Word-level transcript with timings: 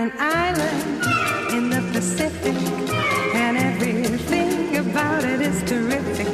an 0.00 0.12
island 0.18 1.04
in 1.52 1.68
the 1.68 1.82
Pacific, 1.92 2.56
and 3.34 3.58
everything 3.58 4.78
about 4.78 5.22
it 5.24 5.42
is 5.42 5.62
terrific. 5.64 6.26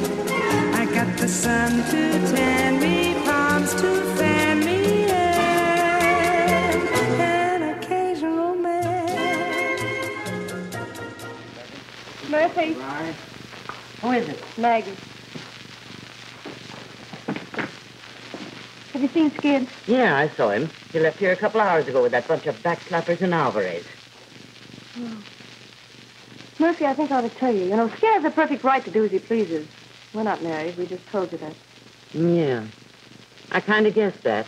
I 0.73 0.85
got 0.85 1.17
the 1.17 1.27
sun 1.27 1.83
to 1.91 2.01
tan 2.33 2.79
me, 2.79 3.13
palms 3.25 3.73
to 3.81 3.89
fan 4.15 4.59
me, 4.61 5.11
and 5.11 6.79
an 7.21 7.63
occasional 7.77 8.55
man. 8.55 9.09
Murphy, 12.29 12.77
Who 14.01 14.11
is 14.11 14.29
it? 14.29 14.41
Maggie. 14.57 14.95
Have 18.93 19.01
you 19.01 19.05
seen 19.17 19.31
Skid? 19.31 19.67
Yeah, 19.87 20.15
I 20.15 20.29
saw 20.29 20.49
him. 20.49 20.69
He 20.91 20.99
left 20.99 21.17
here 21.17 21.31
a 21.31 21.35
couple 21.35 21.59
hours 21.59 21.87
ago 21.87 22.03
with 22.03 22.11
that 22.11 22.27
bunch 22.27 22.45
of 22.45 22.55
backslappers 22.61 23.21
and 23.21 23.33
Alvarez. 23.33 23.83
Hmm. 24.93 25.15
Murphy, 26.59 26.85
I 26.85 26.93
think 26.93 27.11
I 27.11 27.17
ought 27.17 27.21
to 27.21 27.29
tell 27.29 27.53
you. 27.53 27.65
You 27.65 27.75
know, 27.75 27.89
Skid 27.89 28.13
has 28.13 28.25
a 28.25 28.31
perfect 28.31 28.63
right 28.63 28.83
to 28.83 28.91
do 28.91 29.05
as 29.05 29.11
he 29.11 29.19
pleases. 29.19 29.67
We're 30.13 30.23
not 30.23 30.43
married. 30.43 30.77
We 30.77 30.85
just 30.85 31.07
told 31.07 31.31
you 31.31 31.37
that. 31.39 31.53
Yeah. 32.13 32.65
I 33.51 33.59
kind 33.59 33.87
of 33.87 33.95
guessed 33.95 34.21
that. 34.23 34.45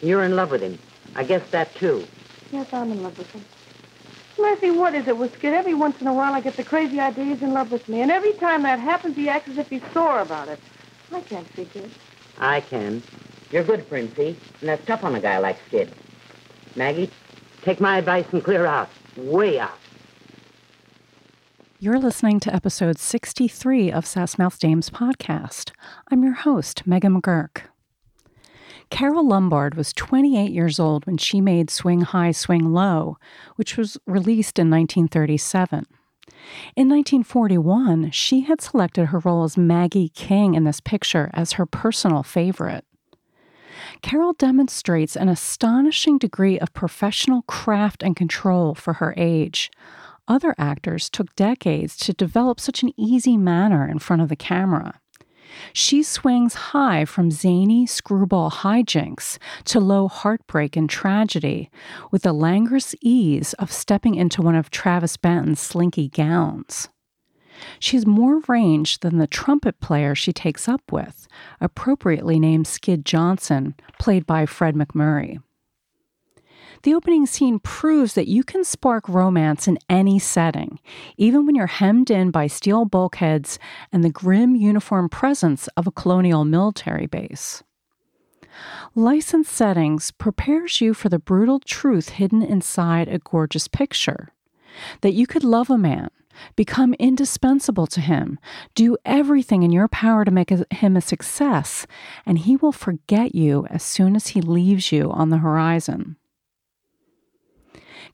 You're 0.00 0.22
in 0.22 0.36
love 0.36 0.52
with 0.52 0.62
him. 0.62 0.78
I 1.16 1.24
guessed 1.24 1.50
that, 1.50 1.74
too. 1.74 2.06
Yes, 2.52 2.72
I'm 2.72 2.92
in 2.92 3.02
love 3.02 3.18
with 3.18 3.30
him. 3.32 3.44
Murphy, 4.38 4.70
what 4.70 4.94
is 4.94 5.08
it 5.08 5.16
with 5.16 5.34
Skid? 5.34 5.54
Every 5.54 5.74
once 5.74 6.00
in 6.00 6.06
a 6.06 6.14
while 6.14 6.34
I 6.34 6.40
get 6.40 6.56
the 6.56 6.62
crazy 6.62 7.00
idea 7.00 7.24
he's 7.24 7.42
in 7.42 7.52
love 7.52 7.72
with 7.72 7.88
me. 7.88 8.00
And 8.00 8.12
every 8.12 8.32
time 8.34 8.62
that 8.62 8.78
happens, 8.78 9.16
he 9.16 9.28
acts 9.28 9.48
as 9.48 9.58
if 9.58 9.68
he's 9.68 9.82
sore 9.92 10.20
about 10.20 10.48
it. 10.48 10.60
I 11.12 11.20
can't 11.20 11.48
figure 11.48 11.82
it. 11.82 11.90
I 12.38 12.60
can. 12.60 13.02
You're 13.50 13.64
good, 13.64 13.88
Princey, 13.88 14.36
and 14.60 14.68
that's 14.68 14.84
tough 14.84 15.04
on 15.04 15.14
a 15.14 15.20
guy 15.20 15.38
like 15.38 15.58
Skid. 15.68 15.90
Maggie, 16.76 17.10
take 17.62 17.80
my 17.80 17.98
advice 17.98 18.26
and 18.32 18.44
clear 18.44 18.66
out. 18.66 18.90
Way 19.16 19.58
out. 19.58 19.78
You're 21.80 21.98
listening 21.98 22.40
to 22.40 22.54
episode 22.54 22.98
63 22.98 23.90
of 23.90 24.04
Sassmouth 24.04 24.58
Dames 24.58 24.90
podcast. 24.90 25.70
I'm 26.10 26.22
your 26.22 26.34
host, 26.34 26.86
Megan 26.86 27.20
McGurk. 27.20 27.62
Carole 28.90 29.26
Lombard 29.26 29.76
was 29.76 29.92
28 29.92 30.50
years 30.50 30.78
old 30.78 31.06
when 31.06 31.16
she 31.16 31.40
made 31.40 31.70
Swing 31.70 32.02
High, 32.02 32.32
Swing 32.32 32.72
Low, 32.72 33.16
which 33.56 33.76
was 33.76 33.96
released 34.06 34.58
in 34.58 34.70
1937. 34.70 35.86
In 36.76 36.88
1941, 36.88 38.10
she 38.10 38.42
had 38.42 38.60
selected 38.60 39.06
her 39.06 39.20
role 39.20 39.44
as 39.44 39.56
Maggie 39.56 40.10
King 40.10 40.54
in 40.54 40.64
this 40.64 40.80
picture 40.80 41.30
as 41.32 41.52
her 41.52 41.64
personal 41.66 42.22
favorite. 42.22 42.84
Carol 44.02 44.32
demonstrates 44.32 45.16
an 45.16 45.28
astonishing 45.28 46.18
degree 46.18 46.58
of 46.58 46.72
professional 46.72 47.42
craft 47.42 48.02
and 48.02 48.16
control 48.16 48.74
for 48.74 48.94
her 48.94 49.14
age. 49.16 49.70
Other 50.26 50.54
actors 50.58 51.08
took 51.08 51.34
decades 51.36 51.96
to 51.98 52.12
develop 52.12 52.60
such 52.60 52.82
an 52.82 52.92
easy 52.96 53.36
manner 53.36 53.88
in 53.88 53.98
front 53.98 54.22
of 54.22 54.28
the 54.28 54.36
camera. 54.36 55.00
She 55.72 56.02
swings 56.02 56.54
high 56.54 57.04
from 57.04 57.30
zany 57.30 57.86
screwball 57.86 58.50
hijinks 58.50 59.38
to 59.64 59.80
low 59.80 60.08
heartbreak 60.08 60.76
and 60.76 60.88
tragedy 60.88 61.70
with 62.10 62.22
the 62.22 62.32
languorous 62.32 62.94
ease 63.00 63.54
of 63.54 63.72
stepping 63.72 64.14
into 64.14 64.42
one 64.42 64.54
of 64.54 64.70
Travis 64.70 65.16
Banton's 65.16 65.60
slinky 65.60 66.08
gowns. 66.08 66.88
She 67.78 67.96
has 67.96 68.06
more 68.06 68.40
range 68.48 69.00
than 69.00 69.18
the 69.18 69.26
trumpet 69.26 69.80
player 69.80 70.14
she 70.14 70.32
takes 70.32 70.68
up 70.68 70.92
with, 70.92 71.26
appropriately 71.60 72.38
named 72.38 72.66
Skid 72.66 73.04
Johnson, 73.04 73.74
played 73.98 74.26
by 74.26 74.46
Fred 74.46 74.74
MacMurray. 74.74 75.38
The 76.82 76.94
opening 76.94 77.26
scene 77.26 77.58
proves 77.58 78.14
that 78.14 78.28
you 78.28 78.44
can 78.44 78.62
spark 78.62 79.08
romance 79.08 79.66
in 79.66 79.78
any 79.88 80.18
setting, 80.18 80.78
even 81.16 81.44
when 81.44 81.54
you're 81.54 81.66
hemmed 81.66 82.10
in 82.10 82.30
by 82.30 82.46
steel 82.46 82.84
bulkheads 82.84 83.58
and 83.92 84.04
the 84.04 84.10
grim 84.10 84.54
uniform 84.54 85.08
presence 85.08 85.68
of 85.76 85.86
a 85.86 85.92
colonial 85.92 86.44
military 86.44 87.06
base. 87.06 87.62
Licensed 88.94 89.52
Settings 89.52 90.10
prepares 90.10 90.80
you 90.80 90.94
for 90.94 91.08
the 91.08 91.18
brutal 91.18 91.60
truth 91.60 92.10
hidden 92.10 92.42
inside 92.42 93.08
a 93.08 93.18
gorgeous 93.18 93.68
picture 93.68 94.32
that 95.00 95.14
you 95.14 95.26
could 95.26 95.44
love 95.44 95.70
a 95.70 95.78
man, 95.78 96.10
become 96.56 96.94
indispensable 96.94 97.86
to 97.88 98.00
him, 98.00 98.38
do 98.74 98.96
everything 99.04 99.62
in 99.62 99.72
your 99.72 99.88
power 99.88 100.24
to 100.24 100.30
make 100.30 100.50
him 100.50 100.96
a 100.96 101.00
success, 101.00 101.86
and 102.26 102.38
he 102.38 102.56
will 102.56 102.72
forget 102.72 103.34
you 103.34 103.66
as 103.70 103.82
soon 103.82 104.16
as 104.16 104.28
he 104.28 104.40
leaves 104.40 104.92
you 104.92 105.10
on 105.10 105.30
the 105.30 105.38
horizon. 105.38 106.16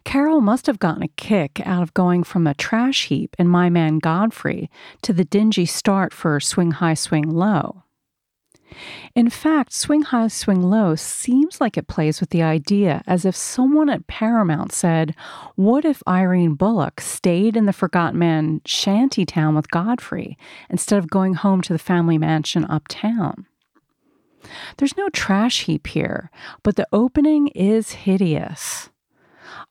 Carol 0.04 0.40
must 0.42 0.66
have 0.66 0.78
gotten 0.78 1.02
a 1.02 1.08
kick 1.08 1.60
out 1.64 1.82
of 1.82 1.94
going 1.94 2.24
from 2.24 2.46
a 2.46 2.54
trash 2.54 3.06
heap 3.06 3.34
in 3.38 3.48
My 3.48 3.70
Man 3.70 3.98
Godfrey 3.98 4.70
to 5.02 5.12
the 5.12 5.24
dingy 5.24 5.64
start 5.64 6.12
for 6.12 6.38
Swing 6.40 6.72
High, 6.72 6.94
Swing 6.94 7.28
Low. 7.30 7.83
In 9.14 9.30
fact, 9.30 9.72
Swing 9.72 10.02
High, 10.02 10.28
Swing 10.28 10.62
Low 10.62 10.94
seems 10.94 11.60
like 11.60 11.76
it 11.76 11.86
plays 11.86 12.20
with 12.20 12.30
the 12.30 12.42
idea 12.42 13.02
as 13.06 13.24
if 13.24 13.36
someone 13.36 13.88
at 13.88 14.06
Paramount 14.06 14.72
said, 14.72 15.14
What 15.54 15.84
if 15.84 16.02
Irene 16.08 16.54
Bullock 16.54 17.00
stayed 17.00 17.56
in 17.56 17.66
the 17.66 17.72
Forgotten 17.72 18.18
Man 18.18 18.60
shanty 18.64 19.24
town 19.24 19.54
with 19.54 19.70
Godfrey 19.70 20.36
instead 20.68 20.98
of 20.98 21.10
going 21.10 21.34
home 21.34 21.60
to 21.62 21.72
the 21.72 21.78
family 21.78 22.18
mansion 22.18 22.64
uptown? 22.64 23.46
There's 24.76 24.96
no 24.96 25.08
trash 25.08 25.62
heap 25.62 25.86
here, 25.86 26.30
but 26.62 26.76
the 26.76 26.86
opening 26.92 27.48
is 27.48 27.92
hideous. 27.92 28.90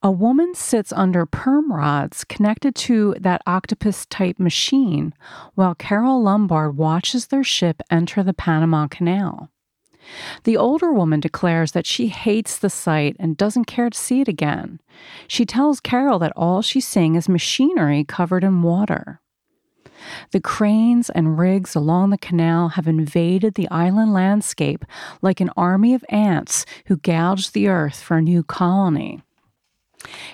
A 0.06 0.12
woman 0.12 0.54
sits 0.54 0.92
under 0.92 1.26
perm 1.26 1.72
rods 1.72 2.26
connected 2.26 2.76
to 2.76 3.16
that 3.22 3.42
octopus 3.48 4.06
type 4.08 4.38
machine 4.38 5.14
while 5.56 5.76
Carole 5.76 6.22
Lombard 6.22 6.76
watches 6.76 7.28
their 7.28 7.46
ship 7.46 7.82
enter 7.90 8.22
the 8.22 8.34
Panama 8.34 8.88
Canal. 8.88 9.50
The 10.44 10.58
older 10.58 10.92
woman 10.92 11.22
declares 11.22 11.72
that 11.72 11.86
she 11.86 12.10
hates 12.10 12.60
the 12.60 12.70
sight 12.70 13.16
and 13.18 13.38
doesn't 13.38 13.64
care 13.64 13.90
to 13.90 13.98
see 13.98 14.20
it 14.20 14.28
again. 14.28 14.82
She 15.26 15.46
tells 15.46 15.80
Carol 15.80 16.20
that 16.20 16.34
all 16.36 16.62
she's 16.62 16.86
seeing 16.86 17.16
is 17.16 17.30
machinery 17.30 18.04
covered 18.04 18.44
in 18.44 18.62
water. 18.62 19.22
The 20.32 20.42
cranes 20.42 21.10
and 21.12 21.40
rigs 21.40 21.76
along 21.76 22.10
the 22.10 22.18
canal 22.18 22.70
have 22.70 22.90
invaded 22.90 23.54
the 23.54 23.70
island 23.70 24.12
landscape 24.12 24.84
like 25.22 25.40
an 25.40 25.52
army 25.56 25.94
of 25.94 26.04
ants 26.10 26.66
who 26.88 26.98
gouge 26.98 27.54
the 27.54 27.70
earth 27.70 28.02
for 28.02 28.18
a 28.18 28.22
new 28.22 28.44
colony. 28.44 29.24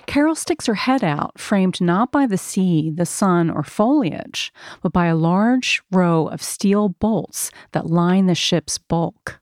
Carol 0.06 0.34
sticks 0.34 0.66
her 0.66 0.74
head 0.74 1.04
out, 1.04 1.38
framed 1.38 1.80
not 1.80 2.10
by 2.10 2.26
the 2.26 2.38
sea, 2.38 2.90
the 2.90 3.06
sun, 3.06 3.50
or 3.50 3.62
foliage, 3.62 4.52
but 4.82 4.92
by 4.92 5.06
a 5.06 5.16
large 5.16 5.82
row 5.90 6.26
of 6.28 6.42
steel 6.42 6.88
bolts 6.88 7.50
that 7.72 7.86
line 7.86 8.26
the 8.26 8.34
ship's 8.34 8.78
bulk. 8.78 9.40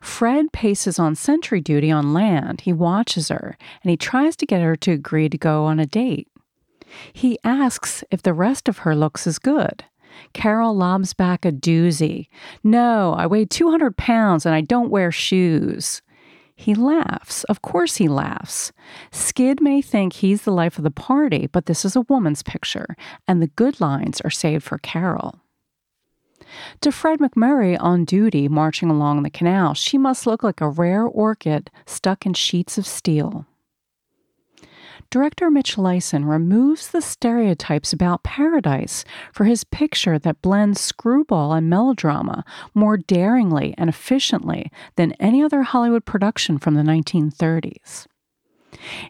Fred 0.00 0.52
paces 0.52 0.98
on 0.98 1.14
sentry 1.14 1.60
duty 1.60 1.90
on 1.90 2.14
land. 2.14 2.62
He 2.62 2.72
watches 2.72 3.28
her, 3.28 3.56
and 3.82 3.90
he 3.90 3.96
tries 3.96 4.34
to 4.36 4.46
get 4.46 4.62
her 4.62 4.76
to 4.76 4.92
agree 4.92 5.28
to 5.28 5.38
go 5.38 5.64
on 5.64 5.78
a 5.78 5.86
date. 5.86 6.28
He 7.12 7.38
asks 7.44 8.02
if 8.10 8.22
the 8.22 8.34
rest 8.34 8.68
of 8.68 8.78
her 8.78 8.96
looks 8.96 9.26
as 9.26 9.38
good. 9.38 9.84
Carol 10.32 10.74
lobs 10.74 11.14
back 11.14 11.44
a 11.44 11.52
doozy. 11.52 12.28
No, 12.64 13.14
I 13.16 13.26
weigh 13.26 13.44
200 13.44 13.96
pounds 13.96 14.44
and 14.44 14.54
I 14.54 14.60
don't 14.60 14.90
wear 14.90 15.12
shoes. 15.12 16.02
He 16.60 16.74
laughs. 16.74 17.44
Of 17.44 17.62
course, 17.62 17.96
he 17.96 18.06
laughs. 18.06 18.70
Skid 19.10 19.62
may 19.62 19.80
think 19.80 20.12
he's 20.12 20.42
the 20.42 20.52
life 20.52 20.76
of 20.76 20.84
the 20.84 20.90
party, 20.90 21.46
but 21.46 21.64
this 21.64 21.86
is 21.86 21.96
a 21.96 22.02
woman's 22.02 22.42
picture, 22.42 22.96
and 23.26 23.40
the 23.40 23.46
good 23.46 23.80
lines 23.80 24.20
are 24.20 24.30
saved 24.30 24.62
for 24.62 24.76
Carol. 24.76 25.40
To 26.82 26.92
Fred 26.92 27.18
MacMurray 27.18 27.78
on 27.80 28.04
duty 28.04 28.46
marching 28.46 28.90
along 28.90 29.22
the 29.22 29.30
canal, 29.30 29.72
she 29.72 29.96
must 29.96 30.26
look 30.26 30.42
like 30.42 30.60
a 30.60 30.68
rare 30.68 31.06
orchid 31.06 31.70
stuck 31.86 32.26
in 32.26 32.34
sheets 32.34 32.76
of 32.76 32.86
steel. 32.86 33.46
Director 35.08 35.50
Mitch 35.50 35.76
Leisen 35.76 36.28
removes 36.28 36.90
the 36.90 37.00
stereotypes 37.00 37.92
about 37.92 38.22
paradise 38.22 39.04
for 39.32 39.44
his 39.44 39.64
picture 39.64 40.18
that 40.18 40.42
blends 40.42 40.80
screwball 40.80 41.52
and 41.52 41.70
melodrama 41.70 42.44
more 42.74 42.96
daringly 42.96 43.74
and 43.78 43.88
efficiently 43.88 44.70
than 44.96 45.12
any 45.12 45.42
other 45.42 45.62
Hollywood 45.62 46.04
production 46.04 46.58
from 46.58 46.74
the 46.74 46.82
1930s. 46.82 48.06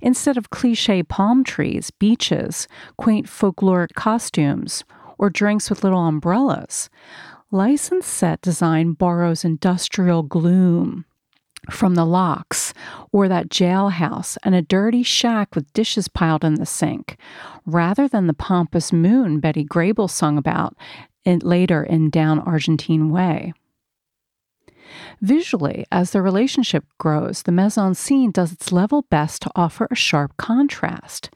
Instead 0.01 0.37
of 0.37 0.51
cliche 0.51 1.03
palm 1.03 1.45
trees, 1.45 1.91
beaches, 1.91 2.67
quaint 2.97 3.27
folkloric 3.27 3.93
costumes, 3.95 4.85
or 5.19 5.29
drinks 5.29 5.69
with 5.69 5.85
little 5.85 6.07
umbrellas, 6.07 6.89
Leisen's 7.53 8.07
set 8.07 8.41
design 8.41 8.93
borrows 8.93 9.45
industrial 9.45 10.23
gloom, 10.23 11.05
from 11.69 11.95
the 11.95 12.07
locks 12.07 12.73
or 13.12 13.29
that 13.29 13.51
jailhouse 13.51 14.39
and 14.43 14.55
a 14.55 14.62
dirty 14.62 15.03
shack 15.03 15.55
with 15.55 15.73
dishes 15.73 16.09
piled 16.09 16.45
in 16.45 16.55
the 16.55 16.67
sink, 16.67 17.17
rather 17.67 18.09
than 18.09 18.27
the 18.27 18.35
pompous 18.35 18.93
moon 18.93 19.41
Betty 19.41 19.65
Grable 19.65 20.09
sung 20.09 20.39
about 20.39 20.77
in, 21.25 21.41
later 21.41 21.83
in 21.83 22.11
Down 22.11 22.39
Argentine 22.39 23.11
Way. 23.11 23.53
Visually, 25.21 25.87
as 25.93 26.11
the 26.11 26.23
relationship 26.23 26.85
grows, 26.99 27.43
the 27.43 27.53
mise 27.53 27.79
en 27.79 27.95
scene 27.95 28.31
does 28.31 28.53
its 28.53 28.73
level 28.73 29.03
best 29.03 29.43
to 29.43 29.51
offer 29.55 29.87
a 29.91 29.95
sharp 29.95 30.37
contrast. 30.37 31.31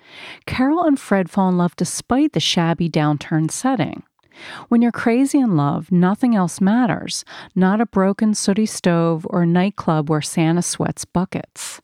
Carol 0.46 0.82
and 0.82 0.98
Fred 0.98 1.30
fall 1.30 1.50
in 1.50 1.58
love 1.58 1.76
despite 1.76 2.32
the 2.32 2.40
shabby 2.40 2.88
downturned 2.88 3.50
setting. 3.50 4.02
When 4.68 4.82
you're 4.82 4.92
crazy 4.92 5.38
in 5.38 5.56
love, 5.56 5.92
nothing 5.92 6.34
else 6.34 6.60
matters, 6.60 7.24
not 7.54 7.80
a 7.80 7.86
broken 7.86 8.34
sooty 8.34 8.66
stove 8.66 9.26
or 9.30 9.42
a 9.42 9.46
nightclub 9.46 10.10
where 10.10 10.22
Santa 10.22 10.62
sweats 10.62 11.04
buckets. 11.04 11.80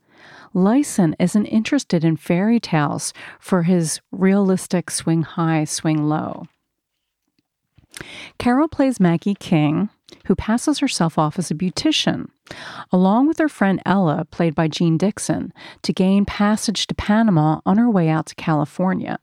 Leisen 0.55 1.15
isn't 1.19 1.47
interested 1.47 2.05
in 2.05 2.17
fairy 2.17 2.59
tales 2.59 3.13
for 3.39 3.63
his 3.63 4.01
realistic 4.11 4.91
swing 4.91 5.23
high, 5.23 5.65
swing 5.65 6.05
low. 6.09 6.47
Carol 8.39 8.69
plays 8.69 8.99
Maggie 8.99 9.35
King, 9.35 9.91
who 10.27 10.35
passes 10.35 10.79
herself 10.79 11.19
off 11.19 11.39
as 11.39 11.51
a 11.51 11.55
beautician, 11.55 12.29
along 12.91 13.29
with 13.29 13.39
her 13.39 13.49
friend 13.49 13.81
Ella, 13.85 14.27
played 14.31 14.55
by 14.55 14.69
Jean 14.69 14.97
Dixon, 14.97 15.53
to 15.83 15.93
gain 15.93 16.25
passage 16.25 16.87
to 16.87 16.95
Panama 16.95 17.61
on 17.67 17.79
her 17.79 17.91
way 17.91 18.09
out 18.09 18.27
to 18.27 18.35
California. 18.35 19.19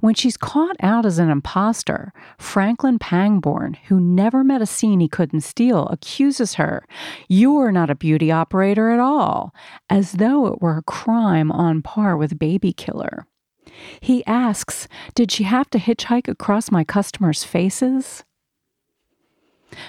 When 0.00 0.14
she's 0.14 0.36
caught 0.36 0.76
out 0.80 1.06
as 1.06 1.18
an 1.18 1.30
impostor, 1.30 2.12
Franklin 2.38 2.98
Pangborn, 2.98 3.76
who 3.88 4.00
never 4.00 4.44
met 4.44 4.62
a 4.62 4.66
scene 4.66 5.00
he 5.00 5.08
couldn't 5.08 5.40
steal, 5.40 5.86
accuses 5.88 6.54
her, 6.54 6.86
You're 7.28 7.72
not 7.72 7.90
a 7.90 7.94
beauty 7.94 8.30
operator 8.30 8.90
at 8.90 9.00
all, 9.00 9.54
as 9.90 10.12
though 10.12 10.46
it 10.46 10.60
were 10.60 10.78
a 10.78 10.82
crime 10.82 11.50
on 11.50 11.82
par 11.82 12.16
with 12.16 12.38
baby 12.38 12.72
killer. 12.72 13.26
He 14.00 14.24
asks, 14.26 14.88
Did 15.14 15.30
she 15.30 15.44
have 15.44 15.70
to 15.70 15.78
hitchhike 15.78 16.28
across 16.28 16.70
my 16.70 16.84
customers' 16.84 17.44
faces? 17.44 18.24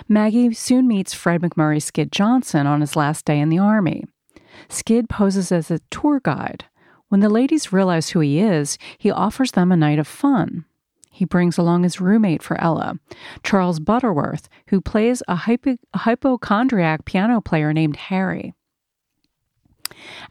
Maggie 0.08 0.54
soon 0.54 0.88
meets 0.88 1.13
Fred 1.13 1.42
MacMurray 1.42 1.81
Skid 1.81 2.12
Johnson 2.12 2.68
on 2.68 2.81
his 2.81 2.96
last 2.96 3.25
day 3.25 3.40
in 3.40 3.50
the 3.50 3.60
Army. 3.60 4.06
Skid 4.70 5.10
poses 5.10 5.52
as 5.52 5.70
a 5.72 5.80
tour 5.92 6.20
guide. 6.20 6.66
When 7.09 7.21
the 7.21 7.30
ladies 7.30 7.71
realize 7.71 8.09
who 8.09 8.19
he 8.19 8.39
is, 8.39 8.77
he 8.98 9.12
offers 9.12 9.51
them 9.51 9.71
a 9.71 9.77
night 9.77 10.00
of 10.00 10.07
fun. 10.07 10.65
He 11.09 11.25
brings 11.25 11.57
along 11.57 11.83
his 11.83 12.01
roommate 12.01 12.44
for 12.44 12.59
Ella, 12.62 13.00
Charles 13.44 13.80
Butterworth, 13.80 14.50
who 14.68 14.81
plays 14.81 15.24
a 15.27 15.36
hypo- 15.36 15.77
hypochondriac 15.95 17.06
piano 17.06 17.42
player 17.42 17.74
named 17.74 17.95
Harry. 17.95 18.54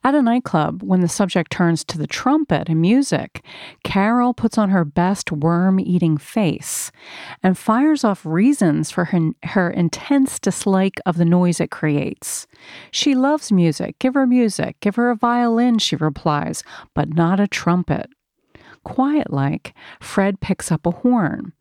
At 0.04 0.14
a 0.14 0.22
nightclub, 0.22 0.82
when 0.82 1.00
the 1.00 1.08
subject 1.08 1.50
turns 1.50 1.84
to 1.84 1.98
the 1.98 2.06
trumpet 2.06 2.68
and 2.68 2.80
music, 2.80 3.44
Carol 3.84 4.34
puts 4.34 4.58
on 4.58 4.70
her 4.70 4.84
best 4.84 5.32
worm 5.32 5.80
eating 5.80 6.16
face 6.16 6.90
and 7.42 7.58
fires 7.58 8.04
off 8.04 8.24
reasons 8.24 8.90
for 8.90 9.06
her, 9.06 9.30
her 9.44 9.70
intense 9.70 10.38
dislike 10.38 11.00
of 11.06 11.16
the 11.16 11.24
noise 11.24 11.60
it 11.60 11.70
creates. 11.70 12.46
She 12.90 13.14
loves 13.14 13.52
music. 13.52 13.98
Give 13.98 14.14
her 14.14 14.26
music. 14.26 14.78
Give 14.80 14.96
her 14.96 15.10
a 15.10 15.16
violin, 15.16 15.78
she 15.78 15.96
replies, 15.96 16.62
but 16.94 17.14
not 17.14 17.40
a 17.40 17.48
trumpet. 17.48 18.08
Quiet 18.84 19.32
like, 19.32 19.74
Fred 20.00 20.40
picks 20.40 20.70
up 20.70 20.86
a 20.86 20.92
horn. 20.92 21.52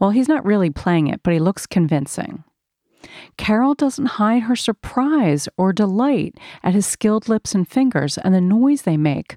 Well, 0.00 0.10
he's 0.10 0.28
not 0.28 0.44
really 0.44 0.70
playing 0.70 1.06
it, 1.06 1.20
but 1.22 1.32
he 1.32 1.38
looks 1.38 1.66
convincing. 1.66 2.44
Carol 3.36 3.74
doesn't 3.74 4.16
hide 4.16 4.44
her 4.44 4.56
surprise 4.56 5.48
or 5.56 5.72
delight 5.72 6.36
at 6.62 6.74
his 6.74 6.86
skilled 6.86 7.28
lips 7.28 7.54
and 7.54 7.68
fingers 7.68 8.18
and 8.18 8.34
the 8.34 8.40
noise 8.40 8.82
they 8.82 8.96
make, 8.96 9.36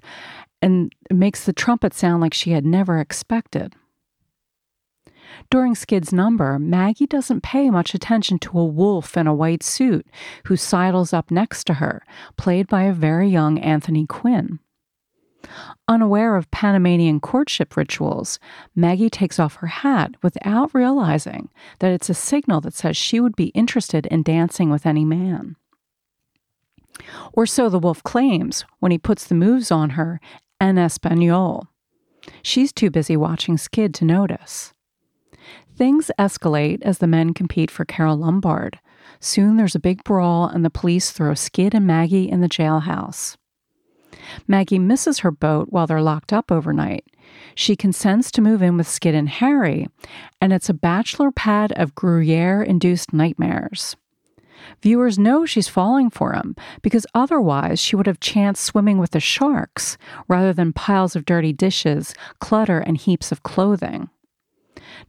and 0.62 0.94
makes 1.12 1.44
the 1.44 1.52
trumpet 1.52 1.94
sound 1.94 2.20
like 2.20 2.34
she 2.34 2.52
had 2.52 2.64
never 2.64 2.98
expected. 2.98 3.74
During 5.50 5.74
Skid's 5.74 6.12
number, 6.12 6.58
Maggie 6.58 7.06
doesn't 7.06 7.42
pay 7.42 7.70
much 7.70 7.94
attention 7.94 8.38
to 8.40 8.58
a 8.58 8.64
wolf 8.64 9.16
in 9.16 9.26
a 9.26 9.34
white 9.34 9.62
suit 9.62 10.06
who 10.46 10.56
sidles 10.56 11.12
up 11.12 11.30
next 11.30 11.64
to 11.64 11.74
her, 11.74 12.04
played 12.36 12.68
by 12.68 12.84
a 12.84 12.92
very 12.92 13.28
young 13.28 13.58
Anthony 13.58 14.06
Quinn. 14.06 14.60
Unaware 15.88 16.36
of 16.36 16.50
Panamanian 16.50 17.20
courtship 17.20 17.76
rituals, 17.76 18.38
Maggie 18.74 19.10
takes 19.10 19.38
off 19.38 19.56
her 19.56 19.66
hat 19.66 20.14
without 20.22 20.74
realizing 20.74 21.48
that 21.80 21.92
it's 21.92 22.10
a 22.10 22.14
signal 22.14 22.60
that 22.62 22.74
says 22.74 22.96
she 22.96 23.20
would 23.20 23.36
be 23.36 23.46
interested 23.48 24.06
in 24.06 24.22
dancing 24.22 24.70
with 24.70 24.86
any 24.86 25.04
man. 25.04 25.56
Or 27.32 27.46
so 27.46 27.68
the 27.68 27.78
wolf 27.78 28.02
claims 28.02 28.64
when 28.80 28.92
he 28.92 28.98
puts 28.98 29.26
the 29.26 29.34
moves 29.34 29.70
on 29.70 29.90
her 29.90 30.20
en 30.60 30.78
Espanol. 30.78 31.68
She's 32.42 32.72
too 32.72 32.90
busy 32.90 33.16
watching 33.16 33.58
Skid 33.58 33.94
to 33.94 34.04
notice. 34.04 34.72
Things 35.76 36.10
escalate 36.18 36.82
as 36.82 36.98
the 36.98 37.06
men 37.06 37.34
compete 37.34 37.70
for 37.70 37.84
Carole 37.84 38.16
Lombard. 38.16 38.78
Soon 39.20 39.56
there's 39.56 39.74
a 39.74 39.80
big 39.80 40.02
brawl, 40.04 40.46
and 40.46 40.64
the 40.64 40.70
police 40.70 41.10
throw 41.10 41.34
Skid 41.34 41.74
and 41.74 41.86
Maggie 41.86 42.28
in 42.28 42.40
the 42.40 42.48
jailhouse. 42.48 43.36
Maggie 44.46 44.78
misses 44.78 45.20
her 45.20 45.30
boat 45.30 45.68
while 45.70 45.86
they're 45.86 46.02
locked 46.02 46.32
up 46.32 46.50
overnight. 46.50 47.04
She 47.54 47.76
consents 47.76 48.30
to 48.32 48.42
move 48.42 48.62
in 48.62 48.76
with 48.76 48.88
Skid 48.88 49.14
and 49.14 49.28
Harry, 49.28 49.88
and 50.40 50.52
it's 50.52 50.68
a 50.68 50.74
bachelor 50.74 51.30
pad 51.30 51.72
of 51.72 51.94
Gruyere 51.94 52.62
induced 52.62 53.12
nightmares. 53.12 53.96
Viewers 54.82 55.18
know 55.18 55.46
she's 55.46 55.68
falling 55.68 56.10
for 56.10 56.32
him 56.32 56.56
because 56.82 57.06
otherwise 57.14 57.78
she 57.78 57.96
would 57.96 58.06
have 58.06 58.20
chanced 58.20 58.64
swimming 58.64 58.98
with 58.98 59.10
the 59.10 59.20
sharks 59.20 59.96
rather 60.28 60.52
than 60.52 60.72
piles 60.72 61.14
of 61.14 61.24
dirty 61.24 61.52
dishes, 61.52 62.14
clutter, 62.40 62.78
and 62.78 62.96
heaps 62.96 63.30
of 63.32 63.42
clothing. 63.42 64.08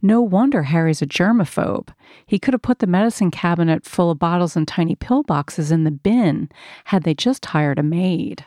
No 0.02 0.20
wonder 0.22 0.64
Harry's 0.64 1.02
a 1.02 1.06
germaphobe. 1.06 1.88
He 2.26 2.38
could 2.38 2.54
have 2.54 2.62
put 2.62 2.78
the 2.78 2.86
medicine 2.86 3.30
cabinet 3.30 3.84
full 3.84 4.10
of 4.10 4.18
bottles 4.18 4.56
and 4.56 4.66
tiny 4.66 4.94
pill 4.94 5.22
boxes 5.22 5.70
in 5.70 5.84
the 5.84 5.90
bin 5.90 6.50
had 6.84 7.02
they 7.02 7.14
just 7.14 7.46
hired 7.46 7.78
a 7.78 7.82
maid. 7.82 8.44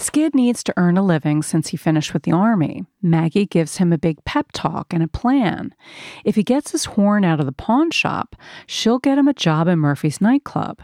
Skid 0.00 0.32
needs 0.32 0.62
to 0.62 0.74
earn 0.76 0.96
a 0.96 1.02
living 1.02 1.42
since 1.42 1.68
he 1.68 1.76
finished 1.76 2.14
with 2.14 2.22
the 2.22 2.30
army. 2.30 2.84
Maggie 3.02 3.46
gives 3.46 3.78
him 3.78 3.92
a 3.92 3.98
big 3.98 4.24
pep 4.24 4.52
talk 4.52 4.94
and 4.94 5.02
a 5.02 5.08
plan. 5.08 5.74
If 6.24 6.36
he 6.36 6.44
gets 6.44 6.70
his 6.70 6.84
horn 6.84 7.24
out 7.24 7.40
of 7.40 7.46
the 7.46 7.52
pawn 7.52 7.90
shop, 7.90 8.36
she'll 8.68 9.00
get 9.00 9.18
him 9.18 9.26
a 9.26 9.34
job 9.34 9.66
in 9.66 9.80
Murphy's 9.80 10.20
nightclub. 10.20 10.80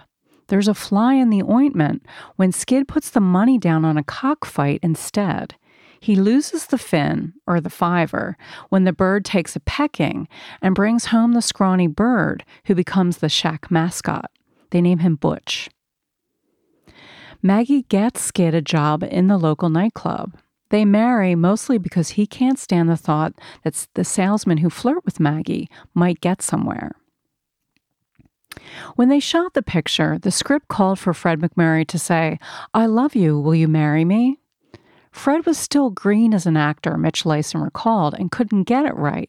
There's 0.49 0.66
a 0.66 0.75
fly 0.75 1.14
in 1.14 1.31
the 1.31 1.44
ointment 1.44 2.05
when 2.34 2.50
Skid 2.50 2.88
puts 2.88 3.08
the 3.08 3.20
money 3.20 3.56
down 3.56 3.84
on 3.84 3.96
a 3.96 4.02
cockfight 4.02 4.81
instead. 4.82 5.55
He 6.00 6.16
loses 6.16 6.66
the 6.66 6.76
fin, 6.76 7.34
or 7.46 7.61
the 7.61 7.70
fiver, 7.70 8.37
when 8.69 8.82
the 8.82 8.93
bird 8.93 9.25
takes 9.25 9.55
a 9.55 9.61
pecking 9.61 10.26
and 10.61 10.75
brings 10.75 11.06
home 11.06 11.34
the 11.34 11.40
scrawny 11.40 11.87
bird, 11.87 12.44
who 12.66 12.75
becomes 12.75 13.19
the 13.19 13.28
shack 13.28 13.70
mascot. 13.70 14.31
They 14.71 14.80
name 14.80 14.99
him 14.99 15.14
Butch. 15.14 15.71
Maggie 17.46 17.82
gets 17.82 18.22
Skid 18.22 18.54
a 18.54 18.62
job 18.62 19.02
in 19.02 19.26
the 19.26 19.36
local 19.36 19.68
nightclub. 19.68 20.34
They 20.70 20.86
marry 20.86 21.34
mostly 21.34 21.76
because 21.76 22.10
he 22.10 22.26
can't 22.26 22.58
stand 22.58 22.88
the 22.88 22.96
thought 22.96 23.34
that 23.64 23.86
the 23.92 24.02
salesmen 24.02 24.58
who 24.58 24.70
flirt 24.70 25.04
with 25.04 25.20
Maggie 25.20 25.68
might 25.92 26.22
get 26.22 26.40
somewhere. 26.40 26.92
When 28.96 29.10
they 29.10 29.20
shot 29.20 29.52
the 29.52 29.62
picture, 29.62 30.18
the 30.18 30.30
script 30.30 30.68
called 30.68 30.98
for 30.98 31.12
Fred 31.12 31.40
MacMurray 31.40 31.86
to 31.88 31.98
say, 31.98 32.38
I 32.72 32.86
love 32.86 33.14
you, 33.14 33.38
will 33.38 33.54
you 33.54 33.68
marry 33.68 34.06
me? 34.06 34.38
Fred 35.12 35.44
was 35.44 35.58
still 35.58 35.90
green 35.90 36.32
as 36.32 36.46
an 36.46 36.56
actor, 36.56 36.96
Mitch 36.96 37.24
Leisen 37.24 37.62
recalled, 37.62 38.14
and 38.14 38.30
couldn't 38.32 38.64
get 38.64 38.86
it 38.86 38.96
right. 38.96 39.28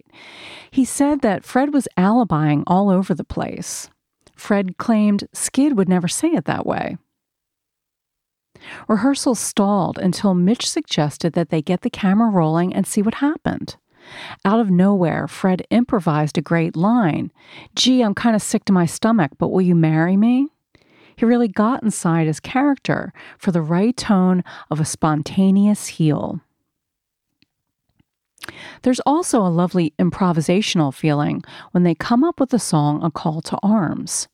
He 0.71 0.85
said 0.85 1.19
that 1.19 1.43
Fred 1.43 1.73
was 1.73 1.89
alibying 1.97 2.63
all 2.65 2.89
over 2.89 3.13
the 3.13 3.25
place. 3.25 3.89
Fred 4.37 4.77
claimed 4.77 5.27
Skid 5.33 5.77
would 5.77 5.89
never 5.89 6.07
say 6.07 6.29
it 6.29 6.45
that 6.45 6.65
way. 6.65 6.95
Rehearsals 8.87 9.39
stalled 9.39 9.97
until 9.97 10.33
Mitch 10.33 10.69
suggested 10.69 11.33
that 11.33 11.49
they 11.49 11.61
get 11.61 11.81
the 11.81 11.89
camera 11.89 12.29
rolling 12.29 12.73
and 12.73 12.87
see 12.87 13.01
what 13.01 13.15
happened. 13.15 13.75
Out 14.43 14.59
of 14.59 14.69
nowhere, 14.69 15.27
Fred 15.27 15.65
improvised 15.69 16.37
a 16.37 16.41
great 16.41 16.75
line 16.75 17.31
Gee, 17.75 18.01
I'm 18.01 18.13
kind 18.13 18.35
of 18.35 18.41
sick 18.41 18.65
to 18.65 18.73
my 18.73 18.85
stomach, 18.85 19.31
but 19.37 19.49
will 19.49 19.61
you 19.61 19.75
marry 19.75 20.15
me? 20.15 20.47
He 21.15 21.25
really 21.25 21.47
got 21.47 21.81
inside 21.81 22.27
his 22.27 22.39
character 22.39 23.13
for 23.37 23.51
the 23.51 23.61
right 23.61 23.95
tone 23.95 24.43
of 24.69 24.79
a 24.79 24.85
spontaneous 24.85 25.87
heel. 25.87 26.41
There's 28.83 28.99
also 29.01 29.39
a 29.41 29.49
lovely 29.49 29.93
improvisational 29.97 30.93
feeling 30.93 31.43
when 31.71 31.83
they 31.83 31.95
come 31.95 32.23
up 32.23 32.39
with 32.39 32.49
the 32.49 32.59
song 32.59 33.03
A 33.03 33.09
Call 33.09 33.41
to 33.41 33.57
Arms. 33.63 34.27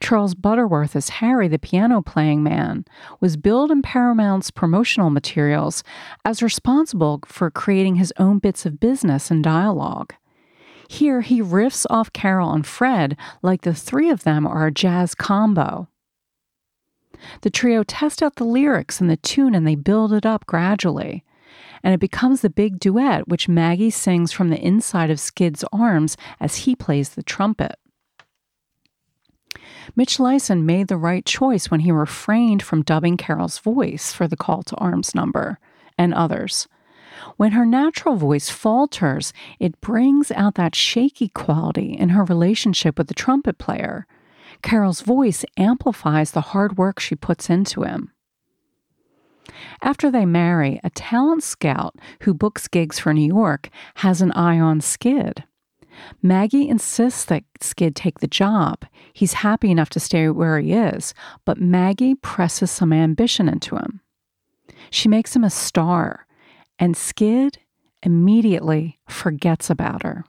Charles 0.00 0.34
Butterworth 0.34 0.94
as 0.94 1.08
Harry, 1.08 1.48
the 1.48 1.58
piano 1.58 2.02
playing 2.02 2.42
man, 2.42 2.84
was 3.20 3.36
billed 3.36 3.70
in 3.70 3.82
Paramount's 3.82 4.50
promotional 4.50 5.10
materials 5.10 5.82
as 6.24 6.42
responsible 6.42 7.20
for 7.26 7.50
creating 7.50 7.96
his 7.96 8.12
own 8.18 8.38
bits 8.38 8.64
of 8.64 8.80
business 8.80 9.30
and 9.30 9.42
dialogue. 9.42 10.14
Here, 10.88 11.20
he 11.20 11.42
riffs 11.42 11.84
off 11.90 12.12
Carol 12.12 12.52
and 12.52 12.66
Fred 12.66 13.16
like 13.42 13.62
the 13.62 13.74
three 13.74 14.08
of 14.08 14.22
them 14.22 14.46
are 14.46 14.66
a 14.66 14.72
jazz 14.72 15.14
combo. 15.14 15.88
The 17.42 17.50
trio 17.50 17.82
test 17.82 18.22
out 18.22 18.36
the 18.36 18.44
lyrics 18.44 19.00
and 19.00 19.10
the 19.10 19.16
tune 19.16 19.54
and 19.54 19.66
they 19.66 19.74
build 19.74 20.12
it 20.12 20.24
up 20.24 20.46
gradually. 20.46 21.24
And 21.82 21.92
it 21.92 22.00
becomes 22.00 22.40
the 22.40 22.50
big 22.50 22.78
duet, 22.78 23.28
which 23.28 23.48
Maggie 23.48 23.90
sings 23.90 24.32
from 24.32 24.48
the 24.48 24.60
inside 24.60 25.10
of 25.10 25.20
Skid's 25.20 25.64
arms 25.72 26.16
as 26.40 26.56
he 26.56 26.74
plays 26.74 27.10
the 27.10 27.22
trumpet. 27.22 27.76
Mitch 29.96 30.18
Leisen 30.18 30.64
made 30.64 30.88
the 30.88 30.96
right 30.96 31.24
choice 31.24 31.70
when 31.70 31.80
he 31.80 31.92
refrained 31.92 32.62
from 32.62 32.82
dubbing 32.82 33.16
Carol's 33.16 33.58
voice 33.58 34.12
for 34.12 34.28
the 34.28 34.36
call 34.36 34.62
to 34.64 34.76
arms 34.76 35.14
number 35.14 35.58
and 35.96 36.14
others. 36.14 36.68
When 37.36 37.52
her 37.52 37.66
natural 37.66 38.16
voice 38.16 38.48
falters, 38.48 39.32
it 39.58 39.80
brings 39.80 40.30
out 40.32 40.54
that 40.54 40.74
shaky 40.74 41.28
quality 41.28 41.92
in 41.92 42.10
her 42.10 42.24
relationship 42.24 42.98
with 42.98 43.08
the 43.08 43.14
trumpet 43.14 43.58
player. 43.58 44.06
Carol's 44.62 45.00
voice 45.00 45.44
amplifies 45.56 46.32
the 46.32 46.40
hard 46.40 46.78
work 46.78 47.00
she 47.00 47.14
puts 47.14 47.50
into 47.50 47.82
him. 47.82 48.12
After 49.82 50.10
they 50.10 50.26
marry, 50.26 50.80
a 50.84 50.90
talent 50.90 51.42
scout 51.42 51.96
who 52.22 52.34
books 52.34 52.68
gigs 52.68 52.98
for 52.98 53.14
New 53.14 53.26
York 53.26 53.70
has 53.96 54.20
an 54.20 54.32
eye 54.32 54.58
on 54.58 54.80
Skid. 54.80 55.44
Maggie 56.22 56.68
insists 56.68 57.24
that 57.26 57.44
Skid 57.60 57.94
take 57.96 58.20
the 58.20 58.26
job. 58.26 58.84
He's 59.12 59.34
happy 59.34 59.70
enough 59.70 59.90
to 59.90 60.00
stay 60.00 60.28
where 60.28 60.58
he 60.58 60.72
is, 60.72 61.14
but 61.44 61.60
Maggie 61.60 62.14
presses 62.14 62.70
some 62.70 62.92
ambition 62.92 63.48
into 63.48 63.76
him. 63.76 64.00
She 64.90 65.08
makes 65.08 65.34
him 65.34 65.44
a 65.44 65.50
star, 65.50 66.26
and 66.78 66.96
Skid 66.96 67.58
immediately 68.02 68.98
forgets 69.08 69.70
about 69.70 70.02
her. 70.02 70.24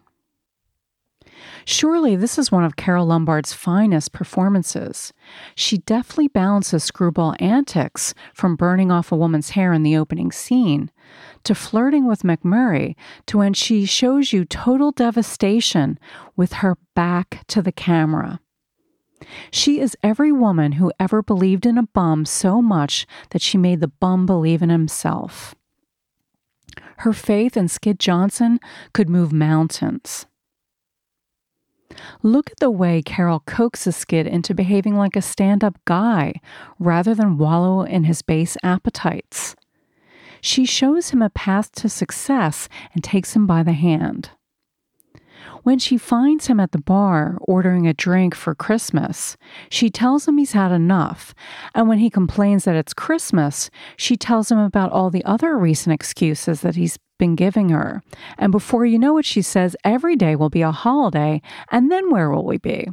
Surely 1.65 2.15
this 2.15 2.37
is 2.37 2.51
one 2.51 2.63
of 2.63 2.75
Carole 2.75 3.05
Lombard's 3.05 3.53
finest 3.53 4.11
performances. 4.11 5.13
She 5.55 5.77
deftly 5.77 6.27
balances 6.27 6.83
screwball 6.83 7.35
antics 7.39 8.13
from 8.33 8.55
burning 8.55 8.91
off 8.91 9.11
a 9.11 9.15
woman's 9.15 9.51
hair 9.51 9.73
in 9.73 9.83
the 9.83 9.97
opening 9.97 10.31
scene 10.31 10.91
to 11.43 11.55
flirting 11.55 12.07
with 12.07 12.23
MacMurray 12.23 12.95
to 13.27 13.37
when 13.37 13.53
she 13.53 13.85
shows 13.85 14.33
you 14.33 14.45
total 14.45 14.91
devastation 14.91 15.97
with 16.35 16.53
her 16.53 16.77
back 16.95 17.45
to 17.47 17.61
the 17.61 17.71
camera. 17.71 18.39
She 19.51 19.79
is 19.79 19.97
every 20.01 20.31
woman 20.31 20.73
who 20.73 20.93
ever 20.99 21.21
believed 21.21 21.65
in 21.65 21.77
a 21.77 21.83
bum 21.83 22.25
so 22.25 22.61
much 22.61 23.05
that 23.31 23.41
she 23.41 23.57
made 23.57 23.81
the 23.81 23.87
bum 23.87 24.25
believe 24.25 24.61
in 24.61 24.69
himself. 24.69 25.55
Her 26.97 27.13
faith 27.13 27.57
in 27.57 27.67
Skid 27.67 27.99
Johnson 27.99 28.59
could 28.93 29.09
move 29.09 29.31
mountains. 29.31 30.25
Look 32.21 32.51
at 32.51 32.59
the 32.59 32.71
way 32.71 33.01
Carol 33.01 33.41
coaxes 33.41 33.95
Skid 33.95 34.27
into 34.27 34.53
behaving 34.53 34.95
like 34.95 35.15
a 35.15 35.21
stand 35.21 35.63
up 35.63 35.77
guy 35.85 36.33
rather 36.77 37.15
than 37.15 37.37
wallow 37.37 37.83
in 37.83 38.03
his 38.03 38.21
base 38.21 38.57
appetites. 38.63 39.55
She 40.41 40.65
shows 40.65 41.09
him 41.09 41.21
a 41.21 41.29
path 41.29 41.71
to 41.73 41.89
success 41.89 42.69
and 42.93 43.03
takes 43.03 43.35
him 43.35 43.45
by 43.45 43.63
the 43.63 43.73
hand. 43.73 44.31
When 45.69 45.77
she 45.77 45.99
finds 45.99 46.47
him 46.47 46.59
at 46.59 46.71
the 46.71 46.81
bar 46.81 47.37
ordering 47.41 47.85
a 47.85 47.93
drink 47.93 48.33
for 48.33 48.55
Christmas, 48.55 49.37
she 49.69 49.91
tells 49.91 50.27
him 50.27 50.39
he's 50.39 50.53
had 50.53 50.71
enough. 50.71 51.35
And 51.75 51.87
when 51.87 51.99
he 51.99 52.09
complains 52.09 52.65
that 52.65 52.75
it's 52.75 52.91
Christmas, 52.91 53.69
she 53.95 54.17
tells 54.17 54.51
him 54.51 54.57
about 54.57 54.91
all 54.91 55.11
the 55.11 55.23
other 55.25 55.55
recent 55.59 55.93
excuses 55.93 56.61
that 56.61 56.75
he's 56.75 56.97
been 57.19 57.35
giving 57.35 57.69
her. 57.69 58.01
And 58.39 58.51
before 58.51 58.87
you 58.87 58.97
know 58.97 59.19
it, 59.19 59.25
she 59.25 59.43
says, 59.43 59.75
every 59.83 60.15
day 60.15 60.35
will 60.35 60.49
be 60.49 60.63
a 60.63 60.71
holiday, 60.71 61.39
and 61.71 61.91
then 61.91 62.09
where 62.09 62.31
will 62.31 62.45
we 62.45 62.57
be? 62.57 62.87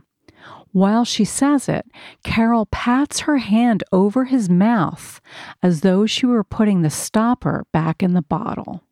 While 0.73 1.07
she 1.07 1.25
says 1.25 1.71
it, 1.71 1.87
Carol 2.25 2.67
pats 2.67 3.21
her 3.21 3.39
hand 3.39 3.85
over 3.91 4.27
his 4.27 4.51
mouth 4.51 5.23
as 5.63 5.81
though 5.81 6.05
she 6.05 6.27
were 6.27 6.45
putting 6.45 6.83
the 6.83 6.91
stopper 6.91 7.65
back 7.73 8.03
in 8.03 8.13
the 8.13 8.21
bottle. 8.21 8.83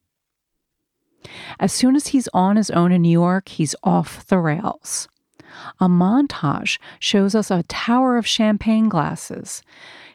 As 1.58 1.72
soon 1.72 1.96
as 1.96 2.08
he's 2.08 2.28
on 2.34 2.56
his 2.56 2.70
own 2.70 2.92
in 2.92 3.02
New 3.02 3.10
York, 3.10 3.48
he's 3.48 3.74
off 3.82 4.26
the 4.26 4.38
rails. 4.38 5.08
A 5.80 5.88
montage 5.88 6.78
shows 6.98 7.34
us 7.34 7.50
a 7.50 7.62
tower 7.64 8.16
of 8.16 8.26
champagne 8.26 8.88
glasses, 8.88 9.62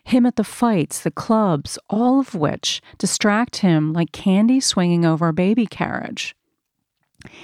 him 0.04 0.25
at 0.25 0.36
the 0.36 0.44
fights, 0.44 1.01
the 1.01 1.12
clubs, 1.12 1.80
all 1.89 2.20
of 2.20 2.36
which 2.36 2.82
distract 2.98 3.58
him 3.58 3.94
like 3.94 4.12
candy 4.12 4.60
swinging 4.60 5.06
over 5.06 5.30
a 5.30 5.34
baby 5.34 5.66
carriage. 5.66 6.36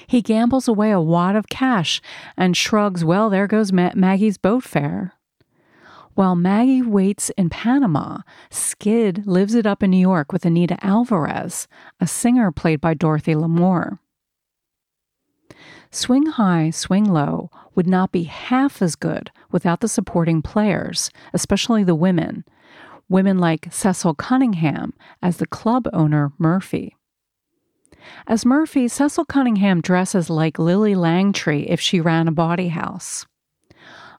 He 0.08 0.22
gambles 0.22 0.68
away 0.68 0.92
a 0.92 1.02
wad 1.02 1.36
of 1.36 1.50
cash 1.50 2.02
and 2.38 2.56
shrugs, 2.56 3.04
Well, 3.04 3.30
there 3.30 3.48
goes 3.48 3.74
Ma- 3.74 3.92
Maggie's 3.94 4.38
boat 4.38 4.64
fare. 4.64 5.15
While 6.16 6.38
Maggie 6.38 6.82
waits 6.82 7.30
in 7.32 7.50
Panama, 7.50 8.20
Skid 8.50 9.28
lives 9.28 9.54
it 9.54 9.68
up 9.68 9.84
in 9.84 9.92
New 9.92 9.98
York 9.98 10.32
with 10.32 10.46
Anita 10.46 10.78
Alvarez, 10.82 11.68
a 12.00 12.08
singer 12.08 12.54
played 12.54 12.80
by 12.80 12.94
Dorothy 12.94 13.36
Lamour. 13.36 14.00
Swing 15.92 16.26
High, 16.26 16.70
Swing 16.70 17.04
Low 17.04 17.50
would 17.76 17.86
not 17.86 18.14
be 18.14 18.24
half 18.24 18.82
as 18.82 18.96
good 18.96 19.30
without 19.52 19.82
the 19.82 19.90
supporting 19.90 20.42
players, 20.42 21.12
especially 21.34 21.84
the 21.84 21.96
women, 21.96 22.46
women 23.10 23.38
like 23.38 23.68
Cecil 23.70 24.16
Cunningham 24.16 24.94
as 25.22 25.38
the 25.38 25.48
club 25.48 25.86
owner 25.92 26.32
Murphy. 26.38 26.96
As 28.26 28.46
Murphy, 28.46 28.88
Cecil 28.88 29.26
Cunningham 29.26 29.82
dresses 29.82 30.30
like 30.30 30.60
Lillie 30.60 30.96
Langtry 30.96 31.66
if 31.68 31.82
she 31.82 32.00
ran 32.00 32.30
a 32.30 32.32
bawdy 32.32 32.70
house. 32.70 33.26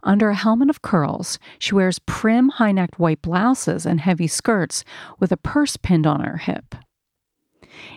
Under 0.07 0.31
a 0.31 0.37
helmet 0.37 0.71
of 0.71 0.83
curls, 0.83 1.41
she 1.59 1.75
wears 1.75 1.99
prim 1.99 2.51
high 2.51 2.71
necked 2.71 3.01
white 3.01 3.21
blouses 3.23 3.85
and 3.85 4.01
heavy 4.01 4.29
skirts 4.29 4.85
with 5.19 5.33
a 5.33 5.37
purse 5.37 5.77
pinned 5.77 6.07
on 6.07 6.21
her 6.21 6.37
hip. 6.37 6.77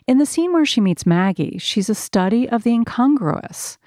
In 0.07 0.17
the 0.17 0.25
scene 0.25 0.51
where 0.51 0.65
she 0.65 0.81
meets 0.81 1.05
Maggie, 1.05 1.59
she's 1.59 1.87
a 1.87 1.93
study 1.93 2.49
of 2.49 2.63
the 2.63 2.73
incongruous. 2.73 3.77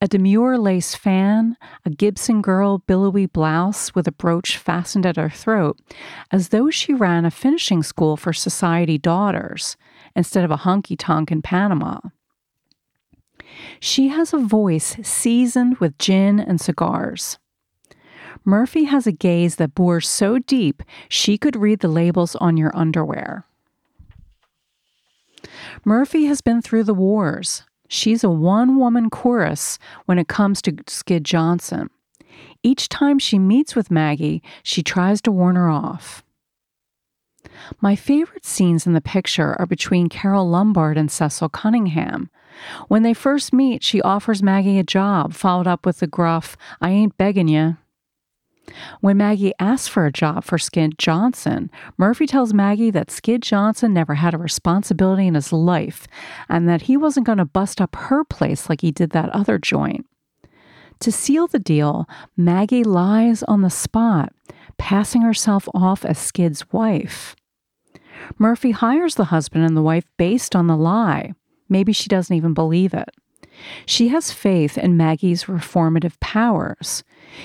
A 0.00 0.08
demure 0.08 0.58
lace 0.58 0.96
fan, 0.96 1.56
a 1.84 1.90
Gibson 1.90 2.42
girl 2.42 2.78
billowy 2.78 3.26
blouse 3.26 3.94
with 3.94 4.08
a 4.08 4.12
brooch 4.12 4.56
fastened 4.56 5.06
at 5.06 5.16
her 5.16 5.30
throat, 5.30 5.78
as 6.32 6.48
though 6.48 6.70
she 6.70 6.92
ran 6.92 7.24
a 7.24 7.30
finishing 7.30 7.84
school 7.84 8.16
for 8.16 8.32
society 8.32 8.98
daughters 8.98 9.76
instead 10.16 10.44
of 10.44 10.50
a 10.50 10.58
honky 10.58 10.96
tonk 10.98 11.30
in 11.30 11.42
Panama. 11.42 12.00
She 13.78 14.08
has 14.08 14.34
a 14.34 14.38
voice 14.38 14.96
seasoned 15.02 15.78
with 15.78 15.96
gin 15.98 16.40
and 16.40 16.60
cigars. 16.60 17.38
Murphy 18.48 18.84
has 18.84 19.06
a 19.06 19.12
gaze 19.12 19.56
that 19.56 19.74
bores 19.74 20.08
so 20.08 20.38
deep 20.38 20.82
she 21.10 21.36
could 21.36 21.54
read 21.54 21.80
the 21.80 21.86
labels 21.86 22.34
on 22.36 22.56
your 22.56 22.74
underwear. 22.74 23.44
Murphy 25.84 26.24
has 26.24 26.40
been 26.40 26.62
through 26.62 26.84
the 26.84 26.94
wars. 26.94 27.64
She's 27.88 28.24
a 28.24 28.30
one 28.30 28.78
woman 28.78 29.10
chorus 29.10 29.78
when 30.06 30.18
it 30.18 30.28
comes 30.28 30.62
to 30.62 30.74
Skid 30.86 31.24
Johnson. 31.24 31.90
Each 32.62 32.88
time 32.88 33.18
she 33.18 33.38
meets 33.38 33.76
with 33.76 33.90
Maggie, 33.90 34.42
she 34.62 34.82
tries 34.82 35.20
to 35.22 35.30
warn 35.30 35.56
her 35.56 35.68
off. 35.68 36.24
My 37.82 37.94
favorite 37.94 38.46
scenes 38.46 38.86
in 38.86 38.94
the 38.94 39.02
picture 39.02 39.56
are 39.58 39.66
between 39.66 40.08
Carole 40.08 40.48
Lombard 40.48 40.96
and 40.96 41.10
Cecil 41.10 41.50
Cunningham. 41.50 42.30
When 42.88 43.02
they 43.02 43.12
first 43.12 43.52
meet, 43.52 43.84
she 43.84 44.00
offers 44.00 44.42
Maggie 44.42 44.78
a 44.78 44.82
job, 44.82 45.34
followed 45.34 45.66
up 45.66 45.84
with 45.84 45.98
the 45.98 46.06
gruff, 46.06 46.56
I 46.80 46.88
ain't 46.88 47.18
begging 47.18 47.48
you. 47.48 47.76
When 49.00 49.16
Maggie 49.16 49.52
asks 49.58 49.88
for 49.88 50.06
a 50.06 50.12
job 50.12 50.44
for 50.44 50.58
Skid 50.58 50.98
Johnson, 50.98 51.70
Murphy 51.96 52.26
tells 52.26 52.54
Maggie 52.54 52.90
that 52.90 53.10
Skid 53.10 53.42
Johnson 53.42 53.92
never 53.92 54.14
had 54.14 54.34
a 54.34 54.38
responsibility 54.38 55.26
in 55.26 55.34
his 55.34 55.52
life 55.52 56.06
and 56.48 56.68
that 56.68 56.82
he 56.82 56.96
wasn't 56.96 57.26
going 57.26 57.38
to 57.38 57.44
bust 57.44 57.80
up 57.80 57.96
her 57.96 58.24
place 58.24 58.68
like 58.68 58.80
he 58.80 58.90
did 58.90 59.10
that 59.10 59.30
other 59.30 59.58
joint. 59.58 60.06
To 61.00 61.12
seal 61.12 61.46
the 61.46 61.60
deal, 61.60 62.08
Maggie 62.36 62.84
lies 62.84 63.42
on 63.44 63.62
the 63.62 63.70
spot, 63.70 64.32
passing 64.78 65.22
herself 65.22 65.68
off 65.74 66.04
as 66.04 66.18
Skid's 66.18 66.70
wife. 66.72 67.36
Murphy 68.36 68.72
hires 68.72 69.14
the 69.14 69.26
husband 69.26 69.64
and 69.64 69.76
the 69.76 69.82
wife 69.82 70.04
based 70.16 70.56
on 70.56 70.66
the 70.66 70.76
lie. 70.76 71.34
Maybe 71.68 71.92
she 71.92 72.08
doesn't 72.08 72.34
even 72.34 72.52
believe 72.52 72.94
it. 72.94 73.10
She 73.86 74.08
has 74.08 74.32
faith 74.32 74.78
in 74.78 74.96
Maggie's 74.96 75.44
reformative 75.44 76.18
powers. 76.20 77.02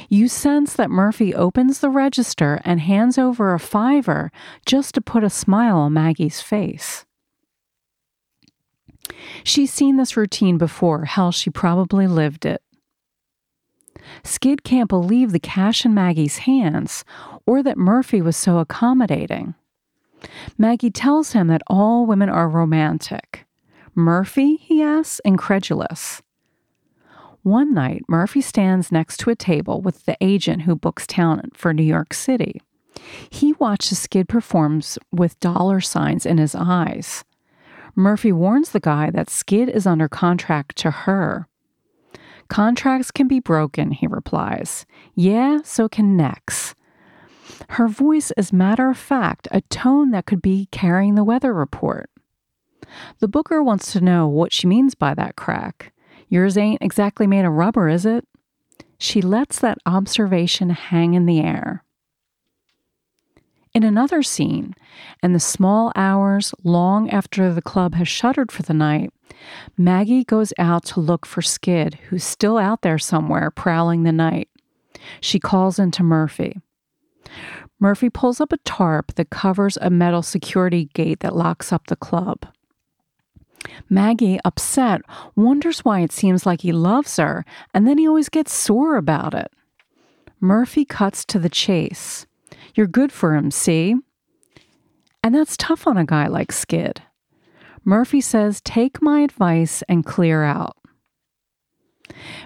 You 0.09 0.27
sense 0.27 0.73
that 0.73 0.89
Murphy 0.89 1.33
opens 1.35 1.79
the 1.79 1.89
register 1.89 2.61
and 2.63 2.79
hands 2.79 3.17
over 3.17 3.53
a 3.53 3.59
fiver 3.59 4.31
just 4.65 4.95
to 4.95 5.01
put 5.01 5.23
a 5.23 5.29
smile 5.29 5.77
on 5.77 5.93
Maggie's 5.93 6.41
face. 6.41 7.05
She's 9.43 9.71
seen 9.71 9.97
this 9.97 10.17
routine 10.17 10.57
before. 10.57 11.05
Hell, 11.05 11.31
she 11.31 11.49
probably 11.49 12.07
lived 12.07 12.45
it. 12.45 12.61
Skid 14.23 14.63
can't 14.63 14.89
believe 14.89 15.31
the 15.31 15.39
cash 15.39 15.85
in 15.85 15.93
Maggie's 15.93 16.39
hands 16.39 17.05
or 17.45 17.63
that 17.63 17.77
Murphy 17.77 18.21
was 18.21 18.35
so 18.35 18.57
accommodating. 18.57 19.55
Maggie 20.57 20.91
tells 20.91 21.33
him 21.33 21.47
that 21.47 21.61
all 21.67 22.05
women 22.05 22.29
are 22.29 22.49
romantic. 22.49 23.45
Murphy, 23.95 24.55
he 24.55 24.81
asks, 24.81 25.21
incredulous. 25.23 26.22
One 27.43 27.73
night, 27.73 28.03
Murphy 28.07 28.39
stands 28.39 28.89
next 28.89 29.17
to 29.17 29.29
a 29.29 29.35
table 29.35 29.81
with 29.81 30.05
the 30.05 30.17
agent 30.21 30.61
who 30.61 30.75
books 30.75 31.05
talent 31.05 31.57
for 31.57 31.73
New 31.73 31.83
York 31.83 32.13
City. 32.13 32.61
He 33.29 33.51
watches 33.53 33.99
Skid 33.99 34.29
performs 34.29 34.97
with 35.11 35.39
dollar 35.41 35.81
signs 35.81 36.25
in 36.25 36.37
his 36.37 36.55
eyes. 36.55 37.25
Murphy 37.95 38.31
warns 38.31 38.71
the 38.71 38.79
guy 38.79 39.09
that 39.11 39.29
Skid 39.29 39.67
is 39.67 39.85
under 39.85 40.07
contract 40.07 40.77
to 40.77 40.91
her. 40.91 41.47
Contracts 42.47 43.11
can 43.11 43.27
be 43.27 43.39
broken, 43.39 43.91
he 43.91 44.07
replies. 44.07 44.85
Yeah, 45.13 45.59
so 45.63 45.89
can 45.89 46.15
necks. 46.15 46.75
Her 47.69 47.87
voice 47.87 48.31
is 48.37 48.53
matter 48.53 48.89
of 48.89 48.97
fact, 48.97 49.47
a 49.51 49.61
tone 49.61 50.11
that 50.11 50.25
could 50.25 50.41
be 50.41 50.67
carrying 50.71 51.15
the 51.15 51.23
weather 51.23 51.53
report. 51.53 52.09
The 53.19 53.27
booker 53.27 53.61
wants 53.61 53.91
to 53.93 54.01
know 54.01 54.27
what 54.27 54.53
she 54.53 54.67
means 54.67 54.95
by 54.95 55.13
that 55.15 55.35
crack. 55.35 55.92
Yours 56.33 56.57
ain't 56.57 56.81
exactly 56.81 57.27
made 57.27 57.45
of 57.45 57.53
rubber, 57.53 57.87
is 57.87 58.07
it? 58.07 58.27
She 58.97 59.21
lets 59.21 59.59
that 59.59 59.77
observation 59.85 60.71
hang 60.71 61.13
in 61.13 61.27
the 61.27 61.39
air. 61.39 61.83
In 63.71 63.83
another 63.83 64.23
scene, 64.23 64.73
in 65.21 65.33
the 65.33 65.39
small 65.39 65.91
hours 65.95 66.51
long 66.63 67.07
after 67.11 67.53
the 67.53 67.61
club 67.61 67.93
has 67.93 68.07
shuttered 68.07 68.51
for 68.51 68.63
the 68.63 68.73
night, 68.73 69.11
Maggie 69.77 70.23
goes 70.23 70.53
out 70.57 70.83
to 70.85 70.99
look 70.99 71.27
for 71.27 71.43
Skid, 71.43 71.99
who's 72.09 72.23
still 72.23 72.57
out 72.57 72.81
there 72.81 72.97
somewhere 72.97 73.51
prowling 73.51 74.01
the 74.01 74.11
night. 74.11 74.49
She 75.21 75.39
calls 75.39 75.77
into 75.77 76.01
Murphy. 76.01 76.59
Murphy 77.79 78.09
pulls 78.09 78.41
up 78.41 78.51
a 78.51 78.57
tarp 78.65 79.13
that 79.17 79.29
covers 79.29 79.77
a 79.81 79.91
metal 79.91 80.23
security 80.23 80.85
gate 80.95 81.19
that 81.19 81.35
locks 81.35 81.71
up 81.71 81.85
the 81.85 81.95
club. 81.95 82.47
Maggie, 83.89 84.39
upset, 84.45 85.01
wonders 85.35 85.79
why 85.79 86.01
it 86.01 86.11
seems 86.11 86.45
like 86.45 86.61
he 86.61 86.71
loves 86.71 87.17
her, 87.17 87.45
and 87.73 87.87
then 87.87 87.97
he 87.97 88.07
always 88.07 88.29
gets 88.29 88.53
sore 88.53 88.97
about 88.97 89.33
it. 89.33 89.51
Murphy 90.39 90.85
cuts 90.85 91.23
to 91.25 91.39
the 91.39 91.49
chase. 91.49 92.25
You're 92.75 92.87
good 92.87 93.11
for 93.11 93.35
him, 93.35 93.51
see? 93.51 93.95
And 95.23 95.33
that's 95.33 95.55
tough 95.55 95.87
on 95.87 95.97
a 95.97 96.05
guy 96.05 96.27
like 96.27 96.51
Skid. 96.51 97.01
Murphy 97.85 98.21
says, 98.21 98.61
Take 98.61 99.01
my 99.01 99.21
advice 99.21 99.83
and 99.87 100.05
clear 100.05 100.43
out. 100.43 100.77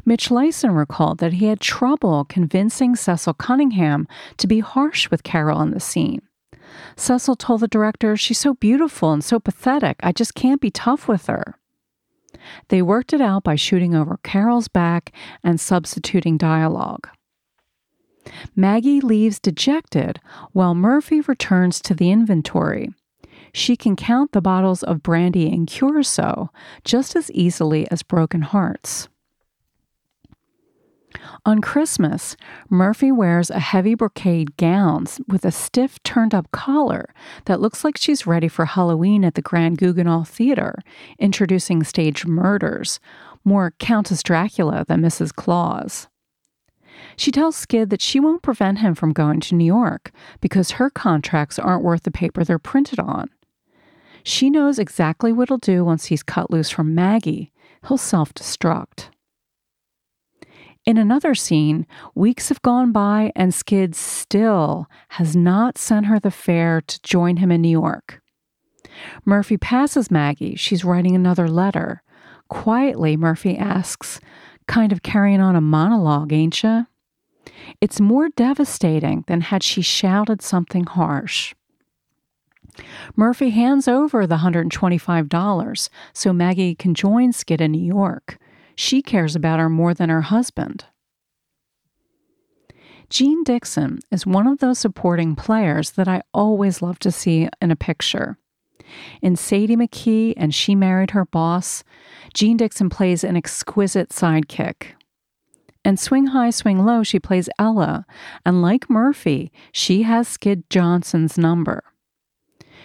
Mitch 0.06 0.30
Leisen 0.30 0.76
recalled 0.76 1.18
that 1.20 1.34
he 1.34 1.48
had 1.48 1.60
trouble 1.60 2.26
convincing 2.26 2.96
Cecil 2.96 3.34
Cunningham 3.34 4.08
to 4.38 4.48
be 4.48 4.60
harsh 4.60 5.10
with 5.10 5.24
Carol 5.24 5.62
in 5.62 5.72
the 5.72 5.80
scene. 5.80 6.22
Cecil 6.98 7.36
told 7.36 7.62
the 7.62 7.68
director, 7.68 8.18
She's 8.18 8.40
so 8.40 8.56
beautiful 8.56 9.14
and 9.14 9.24
so 9.24 9.40
pathetic, 9.40 9.98
I 10.02 10.12
just 10.12 10.36
can't 10.36 10.60
be 10.60 10.72
tough 10.72 11.08
with 11.08 11.28
her. 11.28 11.60
They 12.70 12.82
worked 12.82 13.14
it 13.14 13.22
out 13.22 13.44
by 13.44 13.56
shooting 13.56 13.96
over 13.96 14.20
Carol's 14.24 14.68
back 14.68 15.14
and 15.44 15.60
substituting 15.60 16.38
dialogue. 16.38 17.08
Maggie 18.56 19.00
leaves 19.00 19.40
dejected 19.40 20.20
while 20.52 20.76
Murphy 20.76 21.22
returns 21.22 21.80
to 21.82 21.94
the 21.94 22.12
inventory. 22.12 22.90
She 23.54 23.76
can 23.76 23.96
count 23.96 24.32
the 24.34 24.42
bottles 24.42 24.84
of 24.84 25.04
brandy 25.04 25.48
and 25.52 25.68
curacao 25.68 26.52
just 26.84 27.16
as 27.16 27.32
easily 27.32 27.90
as 27.90 28.04
broken 28.04 28.42
hearts. 28.42 29.08
On 31.46 31.62
Christmas, 31.62 32.36
Murphy 32.70 33.12
wears 33.12 33.50
a 33.50 33.60
heavy 33.60 33.96
brocade 33.96 34.58
gown 34.58 35.06
with 35.28 35.46
a 35.46 35.52
stiff 35.52 36.02
turned 36.04 36.34
up 36.34 36.52
collar 36.52 37.14
that 37.46 37.62
looks 37.62 37.84
like 37.84 37.98
she's 37.98 38.28
ready 38.28 38.48
for 38.48 38.66
Halloween 38.66 39.24
at 39.24 39.36
the 39.36 39.42
Grand 39.42 39.78
Guignol 39.78 40.28
Theater, 40.28 40.80
introducing 41.20 41.84
stage 41.84 42.26
murders, 42.26 43.00
more 43.44 43.72
Countess 43.80 44.24
Dracula 44.24 44.86
than 44.88 45.02
Mrs. 45.02 45.34
Claus. 45.34 46.08
She 47.16 47.32
tells 47.32 47.56
Skid 47.56 47.90
that 47.90 48.02
she 48.02 48.20
won't 48.20 48.42
prevent 48.42 48.80
him 48.80 48.96
from 48.96 49.14
going 49.14 49.40
to 49.42 49.56
New 49.56 49.66
York 49.66 50.12
because 50.42 50.72
her 50.72 50.90
contracts 50.90 51.60
aren't 51.60 51.84
worth 51.84 52.04
the 52.04 52.12
paper 52.12 52.44
they're 52.44 52.60
printed 52.60 53.00
on. 53.00 53.30
She 54.24 54.50
knows 54.50 54.78
exactly 54.78 55.32
what 55.32 55.50
he'll 55.50 55.58
do 55.58 55.86
once 55.86 56.06
he's 56.06 56.24
cut 56.24 56.52
loose 56.52 56.70
from 56.70 56.94
Maggie. 56.94 57.52
He'll 57.88 57.98
self 57.98 58.34
destruct. 58.34 59.10
In 60.88 60.98
another 60.98 61.36
scene, 61.36 61.86
weeks 62.16 62.48
have 62.48 62.62
gone 62.62 62.94
by 62.94 63.34
and 63.36 63.54
Skid 63.54 63.94
still 63.94 64.88
has 65.10 65.36
not 65.36 65.78
sent 65.78 66.06
her 66.06 66.18
the 66.18 66.32
fare 66.32 66.80
to 66.80 67.02
join 67.02 67.38
him 67.38 67.52
in 67.52 67.62
New 67.62 67.68
York. 67.68 68.22
Murphy 69.26 69.58
passes 69.58 70.10
Maggie. 70.10 70.56
She's 70.56 70.86
writing 70.86 71.14
another 71.14 71.50
letter. 71.50 72.04
Quietly, 72.48 73.18
Murphy 73.18 73.58
asks, 73.58 74.22
Kind 74.66 74.94
of 74.94 75.04
carrying 75.04 75.42
on 75.42 75.58
a 75.58 75.62
monologue, 75.62 76.32
ain't 76.32 76.64
you? 76.64 76.88
It's 77.82 78.00
more 78.00 78.30
devastating 78.30 79.26
than 79.28 79.42
had 79.42 79.64
she 79.64 79.82
shouted 79.82 80.42
something 80.42 80.86
harsh. 80.86 81.54
Murphy 83.14 83.50
hands 83.50 83.90
over 83.90 84.26
the 84.26 84.38
$125 84.38 85.90
so 86.14 86.32
Maggie 86.32 86.76
can 86.76 86.94
join 86.94 87.34
Skid 87.34 87.60
in 87.60 87.74
New 87.74 87.84
York. 87.84 88.38
She 88.78 89.02
cares 89.02 89.36
about 89.36 89.60
her 89.60 89.70
more 89.70 89.96
than 89.96 90.10
her 90.10 90.22
husband. 90.22 90.86
Jean 93.10 93.44
Dixon 93.44 94.00
is 94.12 94.28
one 94.28 94.46
of 94.46 94.60
those 94.60 94.78
supporting 94.78 95.36
players 95.36 95.92
that 95.92 96.08
I 96.08 96.22
always 96.32 96.82
love 96.82 97.00
to 97.00 97.12
see 97.12 97.50
in 97.60 97.72
a 97.72 97.76
picture. 97.76 98.38
In 99.22 99.36
Sadie 99.36 99.76
McKee 99.76 100.36
and 100.38 100.54
She 100.54 100.76
Married 100.76 101.12
Her 101.12 101.26
Boss, 101.26 101.84
Jean 102.36 102.56
Dixon 102.56 102.90
plays 102.90 103.24
an 103.24 103.36
exquisite 103.36 104.10
sidekick. 104.10 104.92
And 105.84 106.00
Swing 106.00 106.28
High, 106.28 106.52
Swing 106.52 106.86
Low, 106.86 107.02
she 107.02 107.20
plays 107.20 107.50
Ella, 107.58 108.06
and 108.46 108.62
like 108.62 108.90
Murphy, 108.90 109.52
she 109.72 110.04
has 110.04 110.28
Skid 110.28 110.70
Johnson's 110.70 111.38
number. 111.38 111.84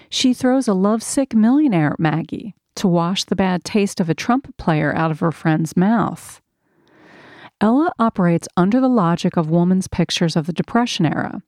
She 0.08 0.32
throws 0.32 0.68
a 0.68 0.74
lovesick 0.74 1.34
millionaire 1.34 1.92
at 1.92 2.00
Maggie 2.00 2.54
to 2.76 2.88
wash 2.88 3.24
the 3.24 3.36
bad 3.36 3.64
taste 3.64 4.00
of 4.00 4.08
a 4.08 4.14
trumpet 4.14 4.56
player 4.56 4.94
out 4.94 5.10
of 5.10 5.20
her 5.20 5.32
friend's 5.32 5.76
mouth. 5.76 6.40
Ella 7.60 7.92
operates 7.98 8.48
under 8.56 8.80
the 8.80 8.88
logic 8.88 9.36
of 9.36 9.50
woman's 9.50 9.88
pictures 9.88 10.36
of 10.36 10.46
the 10.46 10.52
Depression 10.52 11.06
era. 11.06 11.42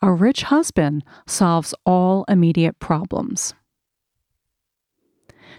A 0.00 0.12
rich 0.12 0.42
husband 0.42 1.04
solves 1.26 1.74
all 1.86 2.24
immediate 2.28 2.78
problems. 2.80 3.54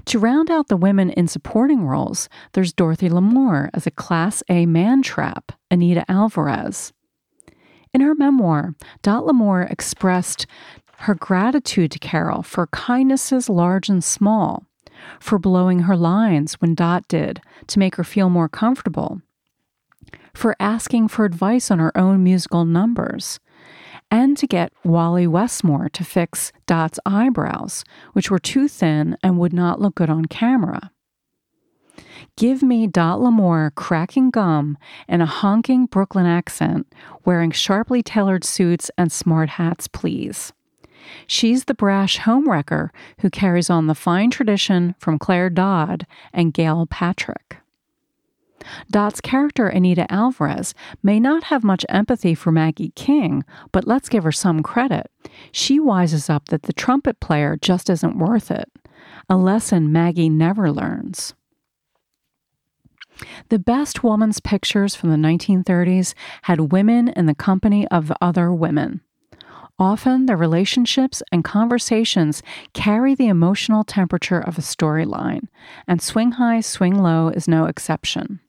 To 0.05 0.19
round 0.19 0.51
out 0.51 0.67
the 0.67 0.75
women 0.75 1.11
in 1.11 1.27
supporting 1.27 1.85
roles, 1.85 2.27
there's 2.51 2.73
Dorothy 2.73 3.09
Lamour 3.09 3.69
as 3.73 3.87
a 3.87 3.91
Class 3.91 4.43
A 4.49 4.65
man 4.65 5.01
trap, 5.01 5.53
Anita 5.71 6.03
Alvarez. 6.11 6.91
In 7.93 8.01
her 8.01 8.15
memoir, 8.15 8.75
Dot 9.01 9.23
Lamour 9.23 9.69
expressed 9.71 10.45
her 10.99 11.15
gratitude 11.15 11.91
to 11.91 11.99
Carol 11.99 12.43
for 12.43 12.67
kindnesses 12.67 13.49
large 13.49 13.87
and 13.87 14.03
small, 14.03 14.65
for 15.19 15.39
blowing 15.39 15.79
her 15.79 15.95
lines 15.95 16.55
when 16.55 16.75
Dot 16.75 17.07
did 17.07 17.41
to 17.67 17.79
make 17.79 17.95
her 17.95 18.03
feel 18.03 18.29
more 18.29 18.49
comfortable, 18.49 19.21
for 20.33 20.55
asking 20.59 21.07
for 21.07 21.25
advice 21.25 21.71
on 21.71 21.79
her 21.79 21.95
own 21.97 22.23
musical 22.23 22.65
numbers, 22.65 23.39
and 24.11 24.37
to 24.37 24.47
get 24.47 24.73
Wally 24.83 25.25
Westmore 25.25 25.89
to 25.89 26.03
fix 26.03 26.51
Dot's 26.65 26.99
eyebrows, 27.05 27.83
which 28.13 28.29
were 28.29 28.39
too 28.39 28.67
thin 28.67 29.17
and 29.23 29.39
would 29.39 29.53
not 29.53 29.81
look 29.81 29.95
good 29.95 30.09
on 30.09 30.25
camera. 30.25 30.91
Give 32.35 32.63
me 32.63 32.87
Dot 32.87 33.19
Lamour 33.19 33.73
cracking 33.75 34.31
gum 34.31 34.77
in 35.07 35.21
a 35.21 35.25
honking 35.25 35.85
Brooklyn 35.85 36.25
accent, 36.25 36.91
wearing 37.25 37.51
sharply 37.51 38.01
tailored 38.01 38.43
suits 38.43 38.89
and 38.97 39.11
smart 39.11 39.49
hats, 39.49 39.87
please. 39.87 40.53
She's 41.27 41.65
the 41.65 41.73
brash 41.73 42.19
homewrecker 42.19 42.89
who 43.19 43.29
carries 43.29 43.69
on 43.69 43.87
the 43.87 43.95
fine 43.95 44.29
tradition 44.29 44.95
from 44.99 45.19
Claire 45.19 45.49
Dodd 45.49 46.05
and 46.33 46.53
Gail 46.53 46.85
Patrick. 46.85 47.57
Dot's 48.89 49.21
character, 49.21 49.67
Anita 49.67 50.11
Alvarez, 50.11 50.73
may 51.01 51.19
not 51.19 51.45
have 51.45 51.63
much 51.63 51.85
empathy 51.89 52.33
for 52.33 52.51
Maggie 52.51 52.93
King, 52.95 53.43
but 53.71 53.87
let's 53.87 54.09
give 54.09 54.23
her 54.23 54.31
some 54.31 54.63
credit. 54.63 55.11
She 55.51 55.79
wises 55.79 56.29
up 56.29 56.49
that 56.49 56.63
the 56.63 56.73
trumpet 56.73 57.19
player 57.19 57.57
just 57.61 57.89
isn't 57.89 58.17
worth 58.17 58.51
it, 58.51 58.71
a 59.29 59.35
lesson 59.35 59.91
Maggie 59.91 60.29
never 60.29 60.71
learns. 60.71 61.33
The 63.49 63.59
best 63.59 64.03
woman's 64.03 64.39
pictures 64.39 64.95
from 64.95 65.11
the 65.11 65.17
1930s 65.17 66.13
had 66.43 66.71
women 66.71 67.09
in 67.09 67.25
the 67.25 67.35
company 67.35 67.87
of 67.89 68.11
other 68.21 68.51
women. 68.51 69.01
Often, 69.83 70.27
the 70.27 70.37
relationships 70.37 71.21
and 71.29 71.43
conversations 71.43 72.41
carry 72.71 73.15
the 73.15 73.27
emotional 73.27 73.83
temperature 73.83 74.39
of 74.39 74.57
a 74.57 74.61
storyline, 74.61 75.49
and 75.85 76.01
Swing 76.01 76.31
High, 76.31 76.61
Swing 76.61 77.03
Low 77.03 77.27
is 77.27 77.49
no 77.49 77.65
exception. 77.65 78.39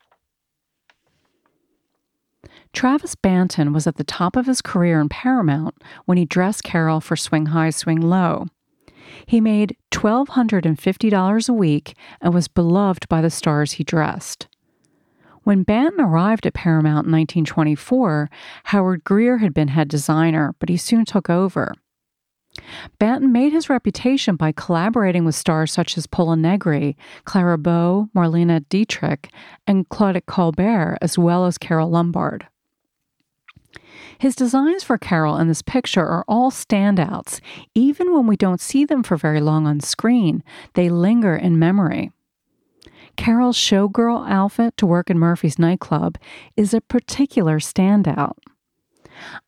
Travis 2.72 3.16
Banton 3.16 3.74
was 3.74 3.88
at 3.88 3.96
the 3.96 4.04
top 4.04 4.36
of 4.36 4.46
his 4.46 4.62
career 4.62 5.00
in 5.00 5.08
Paramount 5.08 5.74
when 6.04 6.18
he 6.18 6.24
dressed 6.24 6.62
Carol 6.62 7.00
for 7.00 7.16
Swing 7.16 7.46
High, 7.46 7.70
Swing 7.70 8.00
Low. 8.00 8.46
He 9.26 9.40
made 9.40 9.76
$1,250 9.90 11.48
a 11.48 11.52
week 11.52 11.96
and 12.20 12.32
was 12.32 12.46
beloved 12.46 13.08
by 13.08 13.20
the 13.20 13.28
stars 13.28 13.72
he 13.72 13.82
dressed. 13.82 14.46
When 15.44 15.64
Banton 15.64 16.00
arrived 16.00 16.46
at 16.46 16.54
Paramount 16.54 17.06
in 17.06 17.12
1924, 17.12 18.30
Howard 18.64 19.04
Greer 19.04 19.38
had 19.38 19.52
been 19.52 19.68
head 19.68 19.88
designer, 19.88 20.54
but 20.58 20.70
he 20.70 20.78
soon 20.78 21.04
took 21.04 21.28
over. 21.28 21.74
Banton 22.98 23.30
made 23.30 23.52
his 23.52 23.68
reputation 23.68 24.36
by 24.36 24.52
collaborating 24.52 25.24
with 25.24 25.34
stars 25.34 25.70
such 25.70 25.98
as 25.98 26.06
Pola 26.06 26.36
Negri, 26.36 26.96
Clara 27.24 27.58
Bow, 27.58 28.08
Marlene 28.14 28.66
Dietrich, 28.68 29.30
and 29.66 29.88
Claudette 29.88 30.26
Colbert, 30.26 30.96
as 31.02 31.18
well 31.18 31.44
as 31.44 31.58
Carole 31.58 31.90
Lombard. 31.90 32.46
His 34.16 34.36
designs 34.36 34.82
for 34.82 34.96
Carol 34.96 35.36
in 35.36 35.48
this 35.48 35.62
picture 35.62 36.06
are 36.06 36.24
all 36.26 36.50
standouts. 36.50 37.40
Even 37.74 38.14
when 38.14 38.26
we 38.26 38.36
don't 38.36 38.60
see 38.60 38.84
them 38.84 39.02
for 39.02 39.16
very 39.16 39.40
long 39.40 39.66
on 39.66 39.80
screen, 39.80 40.42
they 40.74 40.88
linger 40.88 41.36
in 41.36 41.58
memory. 41.58 42.12
Carole's 43.16 43.56
showgirl 43.56 44.28
outfit 44.28 44.76
to 44.76 44.86
work 44.86 45.10
in 45.10 45.18
Murphy's 45.18 45.58
nightclub 45.58 46.18
is 46.56 46.74
a 46.74 46.80
particular 46.80 47.58
standout. 47.58 48.34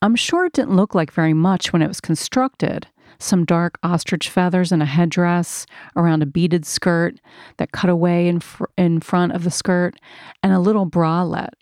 I'm 0.00 0.16
sure 0.16 0.46
it 0.46 0.52
didn't 0.52 0.76
look 0.76 0.94
like 0.94 1.10
very 1.10 1.34
much 1.34 1.72
when 1.72 1.82
it 1.82 1.88
was 1.88 2.00
constructed. 2.00 2.86
Some 3.18 3.44
dark 3.44 3.78
ostrich 3.82 4.28
feathers 4.28 4.72
and 4.72 4.82
a 4.82 4.86
headdress 4.86 5.66
around 5.96 6.22
a 6.22 6.26
beaded 6.26 6.66
skirt 6.66 7.18
that 7.56 7.72
cut 7.72 7.88
away 7.88 8.28
in, 8.28 8.40
fr- 8.40 8.64
in 8.76 9.00
front 9.00 9.32
of 9.32 9.42
the 9.42 9.50
skirt, 9.50 9.96
and 10.42 10.52
a 10.52 10.60
little 10.60 10.88
bralette 10.88 11.54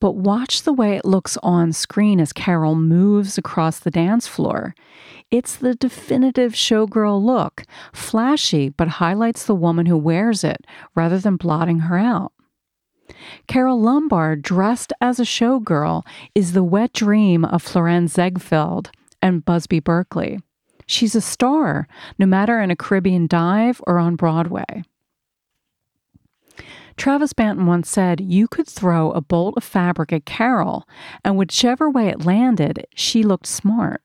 but 0.00 0.12
watch 0.12 0.62
the 0.62 0.72
way 0.72 0.96
it 0.96 1.04
looks 1.04 1.36
on 1.42 1.72
screen 1.72 2.20
as 2.20 2.32
Carol 2.32 2.76
moves 2.76 3.36
across 3.36 3.80
the 3.80 3.90
dance 3.90 4.26
floor. 4.26 4.74
It's 5.30 5.56
the 5.56 5.74
definitive 5.74 6.54
showgirl 6.54 7.22
look, 7.22 7.64
flashy, 7.92 8.70
but 8.70 8.88
highlights 8.88 9.44
the 9.44 9.54
woman 9.54 9.84
who 9.84 9.96
wears 9.98 10.42
it 10.42 10.66
rather 10.94 11.18
than 11.18 11.36
blotting 11.36 11.80
her 11.80 11.98
out. 11.98 12.32
Carole 13.46 13.80
Lombard, 13.80 14.42
dressed 14.42 14.92
as 15.00 15.20
a 15.20 15.24
showgirl, 15.24 16.06
is 16.34 16.52
the 16.52 16.64
wet 16.64 16.92
dream 16.94 17.44
of 17.44 17.62
Florenz 17.62 18.12
Ziegfeld 18.12 18.90
and 19.20 19.44
Busby 19.44 19.80
Berkeley. 19.80 20.38
She's 20.86 21.14
a 21.14 21.20
star, 21.20 21.86
no 22.18 22.24
matter 22.24 22.60
in 22.60 22.70
a 22.70 22.76
Caribbean 22.76 23.26
dive 23.26 23.82
or 23.86 23.98
on 23.98 24.16
Broadway. 24.16 24.82
Travis 26.96 27.34
Banton 27.34 27.66
once 27.66 27.90
said, 27.90 28.20
You 28.20 28.48
could 28.48 28.66
throw 28.66 29.12
a 29.12 29.20
bolt 29.20 29.54
of 29.58 29.64
fabric 29.64 30.12
at 30.12 30.24
Carol, 30.24 30.88
and 31.22 31.36
whichever 31.36 31.90
way 31.90 32.08
it 32.08 32.24
landed, 32.24 32.86
she 32.94 33.22
looked 33.22 33.46
smart. 33.46 34.02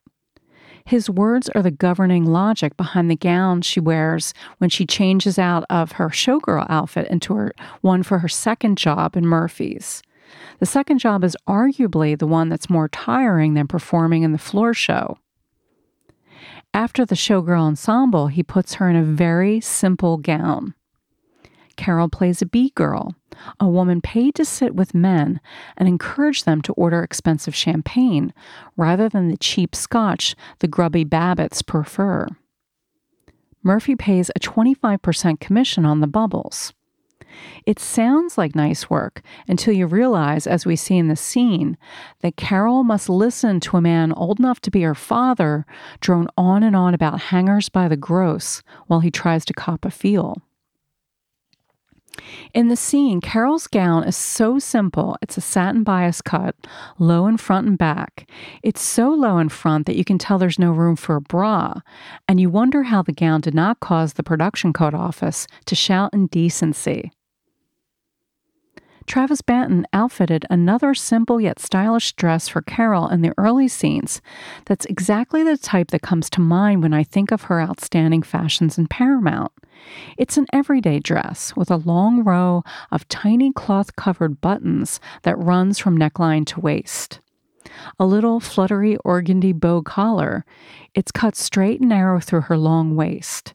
His 0.85 1.09
words 1.09 1.49
are 1.49 1.61
the 1.61 1.71
governing 1.71 2.25
logic 2.25 2.75
behind 2.75 3.09
the 3.09 3.15
gown 3.15 3.61
she 3.61 3.79
wears 3.79 4.33
when 4.57 4.69
she 4.69 4.85
changes 4.85 5.39
out 5.39 5.63
of 5.69 5.93
her 5.93 6.09
showgirl 6.09 6.65
outfit 6.69 7.07
into 7.07 7.33
her 7.35 7.53
one 7.81 8.03
for 8.03 8.19
her 8.19 8.27
second 8.27 8.77
job 8.77 9.15
in 9.15 9.25
Murphy's. 9.25 10.01
The 10.59 10.65
second 10.65 10.99
job 10.99 11.23
is 11.23 11.37
arguably 11.47 12.17
the 12.17 12.27
one 12.27 12.49
that's 12.49 12.69
more 12.69 12.89
tiring 12.89 13.53
than 13.53 13.67
performing 13.67 14.23
in 14.23 14.31
the 14.31 14.37
floor 14.37 14.73
show. 14.73 15.17
After 16.73 17.05
the 17.05 17.15
showgirl 17.15 17.61
ensemble, 17.61 18.27
he 18.27 18.43
puts 18.43 18.75
her 18.75 18.89
in 18.89 18.95
a 18.95 19.03
very 19.03 19.61
simple 19.61 20.17
gown. 20.17 20.73
Carole 21.75 22.09
plays 22.09 22.41
a 22.41 22.45
B 22.45 22.71
girl, 22.75 23.15
a 23.59 23.67
woman 23.67 24.01
paid 24.01 24.35
to 24.35 24.45
sit 24.45 24.75
with 24.75 24.93
men 24.93 25.41
and 25.77 25.87
encourage 25.87 26.43
them 26.43 26.61
to 26.61 26.73
order 26.73 27.03
expensive 27.03 27.55
champagne 27.55 28.33
rather 28.77 29.09
than 29.09 29.29
the 29.29 29.37
cheap 29.37 29.75
scotch 29.75 30.35
the 30.59 30.67
grubby 30.67 31.03
Babbitts 31.03 31.65
prefer. 31.65 32.27
Murphy 33.63 33.95
pays 33.95 34.29
a 34.35 34.39
25% 34.39 35.39
commission 35.39 35.85
on 35.85 36.01
the 36.01 36.07
bubbles. 36.07 36.73
It 37.65 37.79
sounds 37.79 38.37
like 38.37 38.55
nice 38.55 38.89
work 38.89 39.21
until 39.47 39.73
you 39.73 39.87
realize, 39.87 40.45
as 40.45 40.65
we 40.65 40.75
see 40.75 40.97
in 40.97 41.07
the 41.07 41.15
scene, 41.15 41.77
that 42.21 42.35
Carol 42.35 42.83
must 42.83 43.09
listen 43.09 43.59
to 43.61 43.77
a 43.77 43.81
man 43.81 44.11
old 44.13 44.39
enough 44.39 44.59
to 44.61 44.71
be 44.71 44.81
her 44.81 44.93
father 44.93 45.65
drone 45.99 46.27
on 46.37 46.61
and 46.61 46.75
on 46.75 46.93
about 46.93 47.19
hangers 47.19 47.69
by 47.69 47.87
the 47.87 47.97
gross 47.97 48.61
while 48.87 48.99
he 48.99 49.09
tries 49.09 49.45
to 49.45 49.53
cop 49.53 49.85
a 49.85 49.91
feel. 49.91 50.41
In 52.53 52.67
the 52.67 52.75
scene, 52.75 53.21
Carol's 53.21 53.67
gown 53.67 54.03
is 54.03 54.15
so 54.15 54.59
simple. 54.59 55.17
It's 55.21 55.37
a 55.37 55.41
satin 55.41 55.83
bias 55.83 56.21
cut, 56.21 56.55
low 56.99 57.27
in 57.27 57.37
front 57.37 57.67
and 57.67 57.77
back. 57.77 58.29
It's 58.61 58.81
so 58.81 59.09
low 59.09 59.39
in 59.39 59.49
front 59.49 59.85
that 59.87 59.95
you 59.95 60.05
can 60.05 60.17
tell 60.17 60.37
there's 60.37 60.59
no 60.59 60.71
room 60.71 60.95
for 60.95 61.15
a 61.15 61.21
bra, 61.21 61.81
and 62.27 62.39
you 62.39 62.49
wonder 62.49 62.83
how 62.83 63.01
the 63.01 63.11
gown 63.11 63.41
did 63.41 63.55
not 63.55 63.79
cause 63.79 64.13
the 64.13 64.23
production 64.23 64.73
code 64.73 64.93
office 64.93 65.47
to 65.65 65.75
shout 65.75 66.13
indecency. 66.13 67.11
Travis 69.05 69.41
Banton 69.41 69.83
outfitted 69.93 70.45
another 70.49 70.93
simple 70.93 71.39
yet 71.39 71.59
stylish 71.59 72.13
dress 72.13 72.47
for 72.47 72.61
Carol 72.61 73.07
in 73.09 73.21
the 73.21 73.33
early 73.37 73.67
scenes 73.67 74.21
that's 74.65 74.85
exactly 74.85 75.43
the 75.43 75.57
type 75.57 75.91
that 75.91 76.01
comes 76.01 76.29
to 76.31 76.41
mind 76.41 76.81
when 76.81 76.93
I 76.93 77.03
think 77.03 77.31
of 77.31 77.43
her 77.43 77.61
outstanding 77.61 78.23
fashions 78.23 78.77
in 78.77 78.87
Paramount. 78.87 79.51
It's 80.17 80.37
an 80.37 80.47
everyday 80.53 80.99
dress 80.99 81.55
with 81.55 81.69
a 81.69 81.77
long 81.77 82.23
row 82.23 82.63
of 82.91 83.07
tiny 83.07 83.51
cloth 83.51 83.95
covered 83.95 84.41
buttons 84.41 84.99
that 85.23 85.37
runs 85.37 85.79
from 85.79 85.97
neckline 85.97 86.45
to 86.47 86.59
waist. 86.59 87.19
A 87.99 88.05
little 88.05 88.39
fluttery 88.39 88.97
organdy 89.05 89.53
bow 89.53 89.81
collar. 89.81 90.45
It's 90.93 91.11
cut 91.11 91.35
straight 91.35 91.79
and 91.79 91.89
narrow 91.89 92.19
through 92.19 92.41
her 92.41 92.57
long 92.57 92.95
waist. 92.95 93.53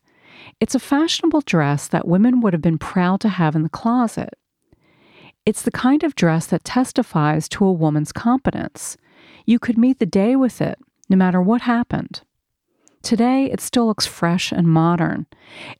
It's 0.60 0.74
a 0.74 0.80
fashionable 0.80 1.42
dress 1.42 1.88
that 1.88 2.08
women 2.08 2.40
would 2.40 2.52
have 2.52 2.62
been 2.62 2.78
proud 2.78 3.20
to 3.20 3.28
have 3.28 3.54
in 3.54 3.62
the 3.62 3.68
closet. 3.68 4.37
It's 5.48 5.62
the 5.62 5.70
kind 5.70 6.04
of 6.04 6.14
dress 6.14 6.44
that 6.48 6.62
testifies 6.62 7.48
to 7.48 7.64
a 7.64 7.72
woman's 7.72 8.12
competence. 8.12 8.98
You 9.46 9.58
could 9.58 9.78
meet 9.78 9.98
the 9.98 10.04
day 10.04 10.36
with 10.36 10.60
it, 10.60 10.78
no 11.08 11.16
matter 11.16 11.40
what 11.40 11.62
happened. 11.62 12.20
Today, 13.00 13.46
it 13.50 13.62
still 13.62 13.86
looks 13.86 14.04
fresh 14.04 14.52
and 14.52 14.68
modern. 14.68 15.24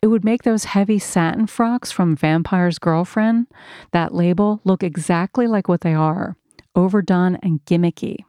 It 0.01 0.07
would 0.07 0.25
make 0.25 0.43
those 0.43 0.65
heavy 0.65 0.99
satin 0.99 1.47
frocks 1.47 1.91
from 1.91 2.17
Vampire's 2.17 2.79
Girlfriend, 2.79 3.47
that 3.93 4.15
label, 4.15 4.63
look 4.65 4.83
exactly 4.83 5.47
like 5.47 5.69
what 5.69 5.83
they 5.83 5.93
are 5.93 6.39
overdone 6.75 7.37
and 7.43 7.63
gimmicky. 7.67 8.21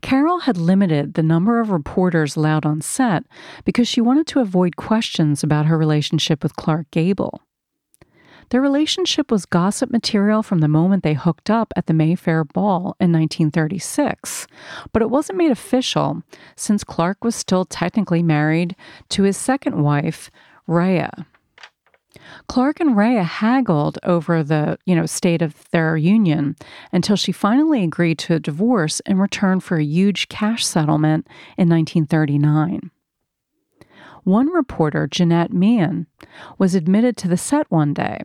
Carol 0.00 0.38
had 0.38 0.56
limited 0.56 1.12
the 1.12 1.22
number 1.22 1.60
of 1.60 1.68
reporters 1.68 2.34
allowed 2.34 2.64
on 2.64 2.80
set 2.80 3.24
because 3.66 3.88
she 3.88 4.00
wanted 4.00 4.26
to 4.28 4.40
avoid 4.40 4.76
questions 4.76 5.42
about 5.42 5.66
her 5.66 5.76
relationship 5.76 6.42
with 6.42 6.56
Clark 6.56 6.90
Gable. 6.90 7.42
Their 8.52 8.60
relationship 8.60 9.30
was 9.30 9.46
gossip 9.46 9.90
material 9.90 10.42
from 10.42 10.58
the 10.58 10.68
moment 10.68 11.02
they 11.02 11.14
hooked 11.14 11.48
up 11.48 11.72
at 11.74 11.86
the 11.86 11.94
Mayfair 11.94 12.44
Ball 12.44 12.94
in 13.00 13.10
1936, 13.10 14.46
but 14.92 15.00
it 15.00 15.08
wasn't 15.08 15.38
made 15.38 15.50
official 15.50 16.22
since 16.54 16.84
Clark 16.84 17.24
was 17.24 17.34
still 17.34 17.64
technically 17.64 18.22
married 18.22 18.76
to 19.08 19.22
his 19.22 19.38
second 19.38 19.82
wife, 19.82 20.30
Rhea. 20.66 21.26
Clark 22.46 22.78
and 22.78 22.94
Rhea 22.94 23.22
haggled 23.22 23.98
over 24.02 24.42
the, 24.42 24.78
you 24.84 24.94
know, 24.94 25.06
state 25.06 25.40
of 25.40 25.70
their 25.70 25.96
union 25.96 26.54
until 26.92 27.16
she 27.16 27.32
finally 27.32 27.82
agreed 27.82 28.18
to 28.18 28.34
a 28.34 28.38
divorce 28.38 29.00
in 29.06 29.16
return 29.16 29.60
for 29.60 29.78
a 29.78 29.82
huge 29.82 30.28
cash 30.28 30.66
settlement 30.66 31.26
in 31.56 31.70
1939. 31.70 32.90
One 34.24 34.48
reporter, 34.52 35.06
Jeanette 35.06 35.54
Meehan, 35.54 36.06
was 36.58 36.74
admitted 36.74 37.16
to 37.16 37.28
the 37.28 37.38
set 37.38 37.70
one 37.70 37.94
day 37.94 38.20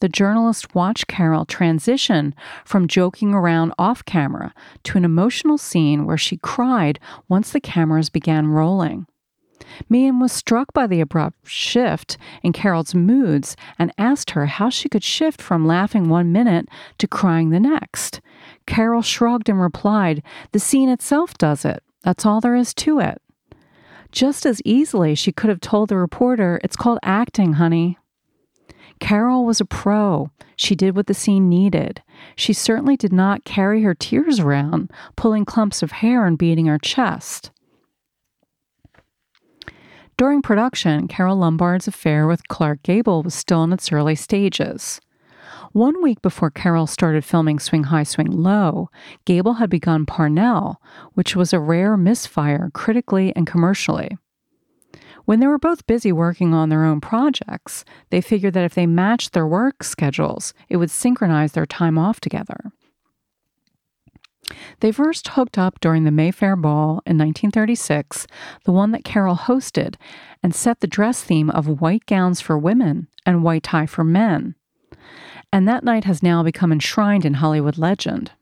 the 0.00 0.08
journalist 0.08 0.74
watched 0.74 1.06
Carol 1.06 1.44
transition 1.44 2.34
from 2.64 2.88
joking 2.88 3.32
around 3.32 3.72
off 3.78 4.04
camera 4.04 4.52
to 4.84 4.98
an 4.98 5.04
emotional 5.04 5.58
scene 5.58 6.04
where 6.04 6.18
she 6.18 6.36
cried 6.36 6.98
once 7.28 7.50
the 7.50 7.60
cameras 7.60 8.10
began 8.10 8.48
rolling. 8.48 9.06
Meehan 9.88 10.20
was 10.20 10.32
struck 10.32 10.72
by 10.72 10.86
the 10.86 11.00
abrupt 11.00 11.48
shift 11.48 12.16
in 12.42 12.52
Carol's 12.52 12.94
moods 12.94 13.56
and 13.78 13.92
asked 13.98 14.30
her 14.30 14.46
how 14.46 14.68
she 14.68 14.88
could 14.88 15.04
shift 15.04 15.40
from 15.40 15.66
laughing 15.66 16.08
one 16.08 16.32
minute 16.32 16.68
to 16.98 17.08
crying 17.08 17.50
the 17.50 17.60
next. 17.60 18.20
Carol 18.66 19.02
shrugged 19.02 19.48
and 19.48 19.60
replied, 19.60 20.22
The 20.52 20.58
scene 20.58 20.88
itself 20.88 21.34
does 21.38 21.64
it. 21.64 21.82
That's 22.02 22.26
all 22.26 22.40
there 22.40 22.56
is 22.56 22.74
to 22.74 23.00
it. 23.00 23.20
Just 24.12 24.46
as 24.46 24.62
easily, 24.64 25.14
she 25.14 25.32
could 25.32 25.50
have 25.50 25.60
told 25.60 25.88
the 25.88 25.96
reporter, 25.96 26.60
It's 26.62 26.76
called 26.76 26.98
acting, 27.02 27.54
honey. 27.54 27.98
Carole 29.00 29.44
was 29.44 29.60
a 29.60 29.64
pro. 29.64 30.30
She 30.56 30.74
did 30.74 30.96
what 30.96 31.06
the 31.06 31.14
scene 31.14 31.48
needed. 31.48 32.02
She 32.36 32.52
certainly 32.52 32.96
did 32.96 33.12
not 33.12 33.44
carry 33.44 33.82
her 33.82 33.94
tears 33.94 34.40
around, 34.40 34.90
pulling 35.16 35.44
clumps 35.44 35.82
of 35.82 35.92
hair 35.92 36.26
and 36.26 36.38
beating 36.38 36.66
her 36.66 36.78
chest. 36.78 37.50
During 40.16 40.42
production, 40.42 41.08
Carole 41.08 41.36
Lombard's 41.36 41.88
affair 41.88 42.28
with 42.28 42.46
Clark 42.46 42.82
Gable 42.84 43.24
was 43.24 43.34
still 43.34 43.64
in 43.64 43.72
its 43.72 43.90
early 43.90 44.14
stages. 44.14 45.00
One 45.72 46.00
week 46.00 46.22
before 46.22 46.50
Carol 46.50 46.86
started 46.86 47.24
filming 47.24 47.58
Swing 47.58 47.84
High, 47.84 48.04
Swing 48.04 48.30
Low, 48.30 48.90
Gable 49.24 49.54
had 49.54 49.68
begun 49.68 50.06
Parnell, 50.06 50.80
which 51.14 51.34
was 51.34 51.52
a 51.52 51.58
rare 51.58 51.96
misfire 51.96 52.70
critically 52.72 53.34
and 53.34 53.44
commercially. 53.44 54.16
When 55.24 55.40
they 55.40 55.46
were 55.46 55.58
both 55.58 55.86
busy 55.86 56.12
working 56.12 56.52
on 56.52 56.68
their 56.68 56.84
own 56.84 57.00
projects, 57.00 57.84
they 58.10 58.20
figured 58.20 58.54
that 58.54 58.64
if 58.64 58.74
they 58.74 58.86
matched 58.86 59.32
their 59.32 59.46
work 59.46 59.82
schedules, 59.82 60.52
it 60.68 60.76
would 60.76 60.90
synchronize 60.90 61.52
their 61.52 61.66
time 61.66 61.96
off 61.96 62.20
together. 62.20 62.72
They 64.80 64.92
first 64.92 65.28
hooked 65.28 65.56
up 65.56 65.80
during 65.80 66.04
the 66.04 66.10
Mayfair 66.10 66.56
Ball 66.56 67.00
in 67.06 67.16
1936, 67.16 68.26
the 68.64 68.72
one 68.72 68.90
that 68.92 69.04
Carol 69.04 69.36
hosted, 69.36 69.94
and 70.42 70.54
set 70.54 70.80
the 70.80 70.86
dress 70.86 71.22
theme 71.22 71.48
of 71.50 71.80
white 71.80 72.04
gowns 72.04 72.42
for 72.42 72.58
women 72.58 73.08
and 73.24 73.42
white 73.42 73.62
tie 73.62 73.86
for 73.86 74.04
men. 74.04 74.54
And 75.50 75.66
that 75.66 75.84
night 75.84 76.04
has 76.04 76.22
now 76.22 76.42
become 76.42 76.72
enshrined 76.72 77.24
in 77.24 77.34
Hollywood 77.34 77.78
legend. 77.78 78.32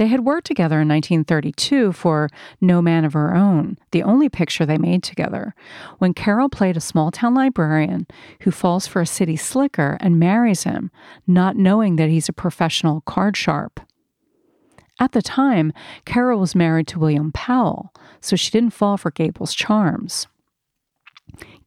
They 0.00 0.06
had 0.06 0.24
worked 0.24 0.46
together 0.46 0.80
in 0.80 0.88
1932 0.88 1.92
for 1.92 2.30
No 2.58 2.80
Man 2.80 3.04
of 3.04 3.12
Her 3.12 3.34
Own, 3.34 3.76
the 3.90 4.02
only 4.02 4.30
picture 4.30 4.64
they 4.64 4.78
made 4.78 5.02
together, 5.02 5.54
when 5.98 6.14
Carole 6.14 6.48
played 6.48 6.78
a 6.78 6.80
small 6.80 7.10
town 7.10 7.34
librarian 7.34 8.06
who 8.40 8.50
falls 8.50 8.86
for 8.86 9.02
a 9.02 9.06
city 9.06 9.36
slicker 9.36 9.98
and 10.00 10.18
marries 10.18 10.62
him, 10.62 10.90
not 11.26 11.54
knowing 11.54 11.96
that 11.96 12.08
he's 12.08 12.30
a 12.30 12.32
professional 12.32 13.02
card 13.02 13.36
sharp. 13.36 13.78
At 14.98 15.12
the 15.12 15.20
time, 15.20 15.70
Carole 16.06 16.40
was 16.40 16.54
married 16.54 16.86
to 16.86 16.98
William 16.98 17.30
Powell, 17.30 17.92
so 18.22 18.36
she 18.36 18.50
didn't 18.50 18.72
fall 18.72 18.96
for 18.96 19.10
Gable's 19.10 19.52
charms. 19.52 20.28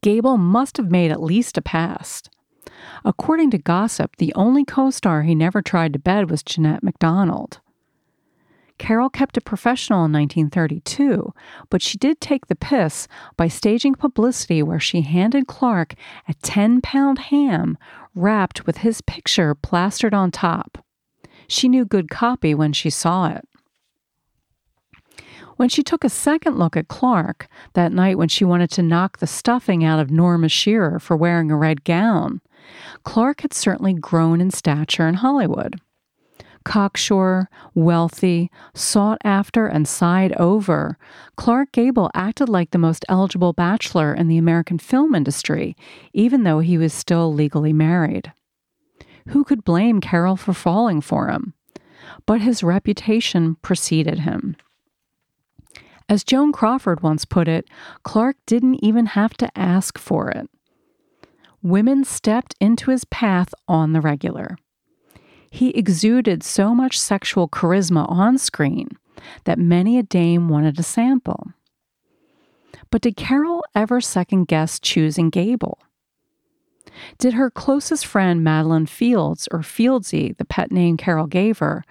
Gable 0.02 0.38
must 0.38 0.76
have 0.76 0.90
made 0.90 1.12
at 1.12 1.22
least 1.22 1.56
a 1.56 1.62
pass. 1.62 2.20
According 3.04 3.52
to 3.52 3.58
gossip, 3.58 4.16
the 4.16 4.34
only 4.34 4.64
co 4.64 4.90
star 4.90 5.22
he 5.22 5.36
never 5.36 5.62
tried 5.62 5.92
to 5.92 6.00
bed 6.00 6.32
was 6.32 6.42
Jeanette 6.42 6.82
MacDonald. 6.82 7.60
Carole 8.78 9.08
kept 9.10 9.36
it 9.36 9.44
professional 9.44 10.04
in 10.04 10.12
1932, 10.12 11.32
but 11.70 11.80
she 11.80 11.96
did 11.96 12.20
take 12.20 12.46
the 12.46 12.56
piss 12.56 13.06
by 13.36 13.46
staging 13.48 13.94
publicity 13.94 14.62
where 14.62 14.80
she 14.80 15.02
handed 15.02 15.46
Clark 15.46 15.94
a 16.28 16.34
10 16.34 16.80
pound 16.80 17.18
ham 17.18 17.78
wrapped 18.14 18.66
with 18.66 18.78
his 18.78 19.00
picture 19.00 19.54
plastered 19.54 20.14
on 20.14 20.30
top. 20.30 20.84
She 21.46 21.68
knew 21.68 21.84
good 21.84 22.10
copy 22.10 22.54
when 22.54 22.72
she 22.72 22.90
saw 22.90 23.28
it. 23.28 23.46
When 25.56 25.68
she 25.68 25.84
took 25.84 26.02
a 26.02 26.08
second 26.08 26.58
look 26.58 26.76
at 26.76 26.88
Clark 26.88 27.46
that 27.74 27.92
night 27.92 28.18
when 28.18 28.28
she 28.28 28.44
wanted 28.44 28.70
to 28.72 28.82
knock 28.82 29.18
the 29.18 29.26
stuffing 29.28 29.84
out 29.84 30.00
of 30.00 30.10
Norma 30.10 30.48
Shearer 30.48 30.98
for 30.98 31.16
wearing 31.16 31.52
a 31.52 31.56
red 31.56 31.84
gown, 31.84 32.40
Clark 33.04 33.42
had 33.42 33.52
certainly 33.52 33.94
grown 33.94 34.40
in 34.40 34.50
stature 34.50 35.06
in 35.06 35.14
Hollywood 35.14 35.80
cocksure, 36.64 37.48
wealthy, 37.74 38.50
sought 38.74 39.18
after, 39.24 39.66
and 39.66 39.86
sighed 39.86 40.32
over, 40.32 40.98
Clark 41.36 41.72
Gable 41.72 42.10
acted 42.14 42.48
like 42.48 42.70
the 42.70 42.78
most 42.78 43.04
eligible 43.08 43.52
bachelor 43.52 44.14
in 44.14 44.28
the 44.28 44.38
American 44.38 44.78
film 44.78 45.14
industry, 45.14 45.76
even 46.12 46.42
though 46.42 46.60
he 46.60 46.76
was 46.78 46.92
still 46.92 47.32
legally 47.32 47.72
married. 47.72 48.32
Who 49.28 49.44
could 49.44 49.64
blame 49.64 50.00
Carol 50.00 50.36
for 50.36 50.52
falling 50.52 51.00
for 51.00 51.28
him? 51.28 51.54
But 52.26 52.40
his 52.40 52.62
reputation 52.62 53.56
preceded 53.62 54.20
him. 54.20 54.56
As 56.08 56.24
Joan 56.24 56.52
Crawford 56.52 57.02
once 57.02 57.24
put 57.24 57.48
it, 57.48 57.66
Clark 58.02 58.36
didn't 58.46 58.84
even 58.84 59.06
have 59.06 59.34
to 59.38 59.58
ask 59.58 59.98
for 59.98 60.30
it. 60.30 60.50
Women 61.62 62.04
stepped 62.04 62.54
into 62.60 62.90
his 62.90 63.06
path 63.06 63.54
on 63.66 63.94
the 63.94 64.02
regular. 64.02 64.58
He 65.54 65.70
exuded 65.70 66.42
so 66.42 66.74
much 66.74 66.98
sexual 66.98 67.48
charisma 67.48 68.10
on 68.10 68.38
screen 68.38 68.88
that 69.44 69.56
many 69.56 69.96
a 69.96 70.02
dame 70.02 70.48
wanted 70.48 70.80
a 70.80 70.82
sample. 70.82 71.52
But 72.90 73.02
did 73.02 73.16
Carol 73.16 73.64
ever 73.72 74.00
second 74.00 74.48
guess 74.48 74.80
choosing 74.80 75.30
Gable? 75.30 75.78
Did 77.18 77.34
her 77.34 77.52
closest 77.52 78.04
friend 78.04 78.42
Madeline 78.42 78.86
Fields, 78.86 79.46
or 79.52 79.60
Fieldsy, 79.60 80.36
the 80.38 80.44
pet 80.44 80.72
name 80.72 80.96
Carol 80.96 81.28
gave 81.28 81.60
her, 81.60 81.84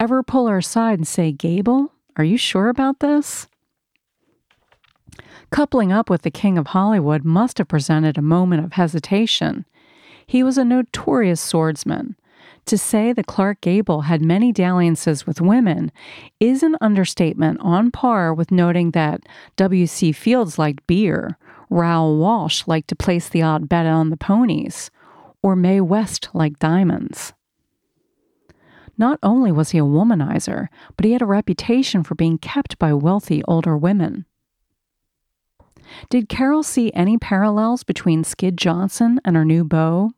ever 0.00 0.24
pull 0.24 0.48
her 0.48 0.58
aside 0.58 0.98
and 0.98 1.06
say, 1.06 1.30
Gable, 1.30 1.92
are 2.16 2.24
you 2.24 2.36
sure 2.36 2.68
about 2.68 2.98
this? 2.98 3.46
Coupling 5.50 5.92
up 5.92 6.10
with 6.10 6.22
the 6.22 6.32
King 6.32 6.58
of 6.58 6.66
Hollywood 6.66 7.24
must 7.24 7.58
have 7.58 7.68
presented 7.68 8.18
a 8.18 8.22
moment 8.22 8.64
of 8.64 8.72
hesitation. 8.72 9.66
He 10.26 10.42
was 10.42 10.58
a 10.58 10.64
notorious 10.64 11.40
swordsman, 11.40 12.16
to 12.66 12.78
say 12.78 13.12
that 13.12 13.26
Clark 13.26 13.60
Gable 13.60 14.02
had 14.02 14.22
many 14.22 14.52
dalliances 14.52 15.26
with 15.26 15.40
women 15.40 15.92
is 16.40 16.62
an 16.62 16.76
understatement 16.80 17.60
on 17.60 17.90
par 17.90 18.32
with 18.32 18.50
noting 18.50 18.92
that 18.92 19.22
W.C. 19.56 20.12
Fields 20.12 20.58
liked 20.58 20.86
beer, 20.86 21.38
Raoul 21.70 22.18
Walsh 22.18 22.66
liked 22.66 22.88
to 22.88 22.96
place 22.96 23.28
the 23.28 23.42
odd 23.42 23.68
bet 23.68 23.86
on 23.86 24.10
the 24.10 24.16
ponies, 24.16 24.90
or 25.42 25.56
Mae 25.56 25.80
West 25.80 26.28
liked 26.32 26.60
diamonds. 26.60 27.32
Not 28.96 29.18
only 29.22 29.50
was 29.50 29.70
he 29.70 29.78
a 29.78 29.82
womanizer, 29.82 30.68
but 30.96 31.04
he 31.04 31.12
had 31.12 31.22
a 31.22 31.26
reputation 31.26 32.04
for 32.04 32.14
being 32.14 32.38
kept 32.38 32.78
by 32.78 32.92
wealthy 32.92 33.42
older 33.44 33.76
women. 33.76 34.24
Did 36.10 36.28
Carol 36.28 36.62
see 36.62 36.92
any 36.94 37.18
parallels 37.18 37.82
between 37.82 38.24
Skid 38.24 38.56
Johnson 38.56 39.20
and 39.24 39.36
her 39.36 39.44
new 39.44 39.64
beau? 39.64 40.12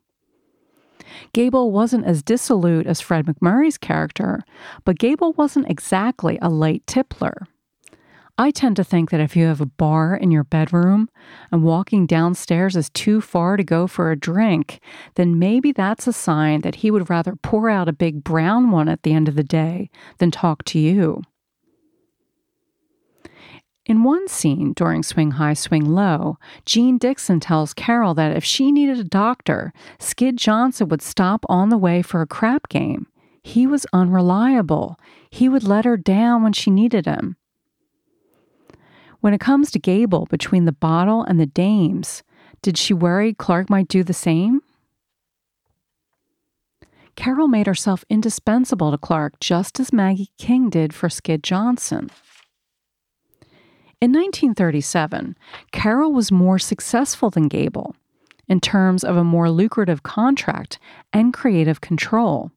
Gable 1.33 1.71
wasn't 1.71 2.05
as 2.05 2.23
dissolute 2.23 2.87
as 2.87 3.01
Fred 3.01 3.25
MacMurray's 3.25 3.77
character, 3.77 4.43
but 4.85 4.99
Gable 4.99 5.33
wasn't 5.33 5.69
exactly 5.69 6.37
a 6.41 6.49
light 6.49 6.85
tippler. 6.85 7.47
I 8.39 8.51
tend 8.51 8.75
to 8.75 8.83
think 8.83 9.09
that 9.09 9.19
if 9.19 9.35
you 9.35 9.45
have 9.45 9.61
a 9.61 9.65
bar 9.65 10.15
in 10.15 10.29
your 10.29 10.43
bedroom 10.43 11.09
and 11.51 11.63
walking 11.63 12.05
downstairs 12.05 12.75
is 12.75 12.91
too 12.91 13.19
far 13.19 13.57
to 13.57 13.63
go 13.63 13.87
for 13.87 14.11
a 14.11 14.15
drink, 14.15 14.79
then 15.15 15.39
maybe 15.39 15.71
that's 15.71 16.05
a 16.05 16.13
sign 16.13 16.61
that 16.61 16.75
he 16.75 16.91
would 16.91 17.09
rather 17.09 17.35
pour 17.35 17.67
out 17.67 17.89
a 17.89 17.93
big 17.93 18.23
brown 18.23 18.69
one 18.69 18.87
at 18.87 19.01
the 19.01 19.13
end 19.13 19.27
of 19.27 19.35
the 19.35 19.43
day 19.43 19.89
than 20.19 20.29
talk 20.29 20.63
to 20.65 20.77
you. 20.77 21.23
In 23.87 24.03
one 24.03 24.27
scene 24.27 24.73
during 24.73 25.01
Swing 25.01 25.31
High, 25.31 25.53
Swing 25.53 25.85
Low, 25.85 26.37
Jean 26.65 26.97
Dixon 26.97 27.39
tells 27.39 27.73
Carol 27.73 28.13
that 28.15 28.35
if 28.35 28.43
she 28.43 28.69
needed 28.69 28.99
a 28.99 29.05
doctor, 29.05 29.71
Skid 29.97 30.35
Johnson 30.35 30.89
would 30.89 31.01
stop 31.01 31.45
on 31.47 31.69
the 31.69 31.77
way 31.77 32.01
for 32.01 32.21
a 32.21 32.27
crap 32.27 32.67
game. 32.67 33.07
He 33.41 33.65
was 33.65 33.85
unreliable. 33.93 34.99
He 35.29 35.47
would 35.47 35.63
let 35.63 35.85
her 35.85 35.95
down 35.95 36.43
when 36.43 36.51
she 36.51 36.69
needed 36.69 37.05
him. 37.05 37.37
When 39.21 39.33
it 39.33 39.39
comes 39.39 39.71
to 39.71 39.79
Gable 39.79 40.25
between 40.25 40.65
the 40.65 40.73
bottle 40.73 41.23
and 41.23 41.39
the 41.39 41.45
dames, 41.45 42.23
did 42.61 42.77
she 42.77 42.93
worry 42.93 43.33
Clark 43.33 43.69
might 43.69 43.87
do 43.87 44.03
the 44.03 44.13
same? 44.13 44.59
Carol 47.15 47.47
made 47.47 47.67
herself 47.67 48.03
indispensable 48.09 48.91
to 48.91 48.97
Clark 48.97 49.39
just 49.39 49.79
as 49.79 49.93
Maggie 49.93 50.31
King 50.37 50.69
did 50.69 50.93
for 50.93 51.07
Skid 51.07 51.41
Johnson. 51.41 52.11
In 53.99 54.11
1937, 54.11 55.35
Carole 55.71 56.13
was 56.13 56.31
more 56.31 56.59
successful 56.59 57.31
than 57.31 57.47
Gable 57.47 57.95
in 58.47 58.59
terms 58.59 59.03
of 59.03 59.17
a 59.17 59.23
more 59.23 59.49
lucrative 59.49 60.03
contract 60.03 60.77
and 61.11 61.33
creative 61.33 61.81
control. 61.81 62.51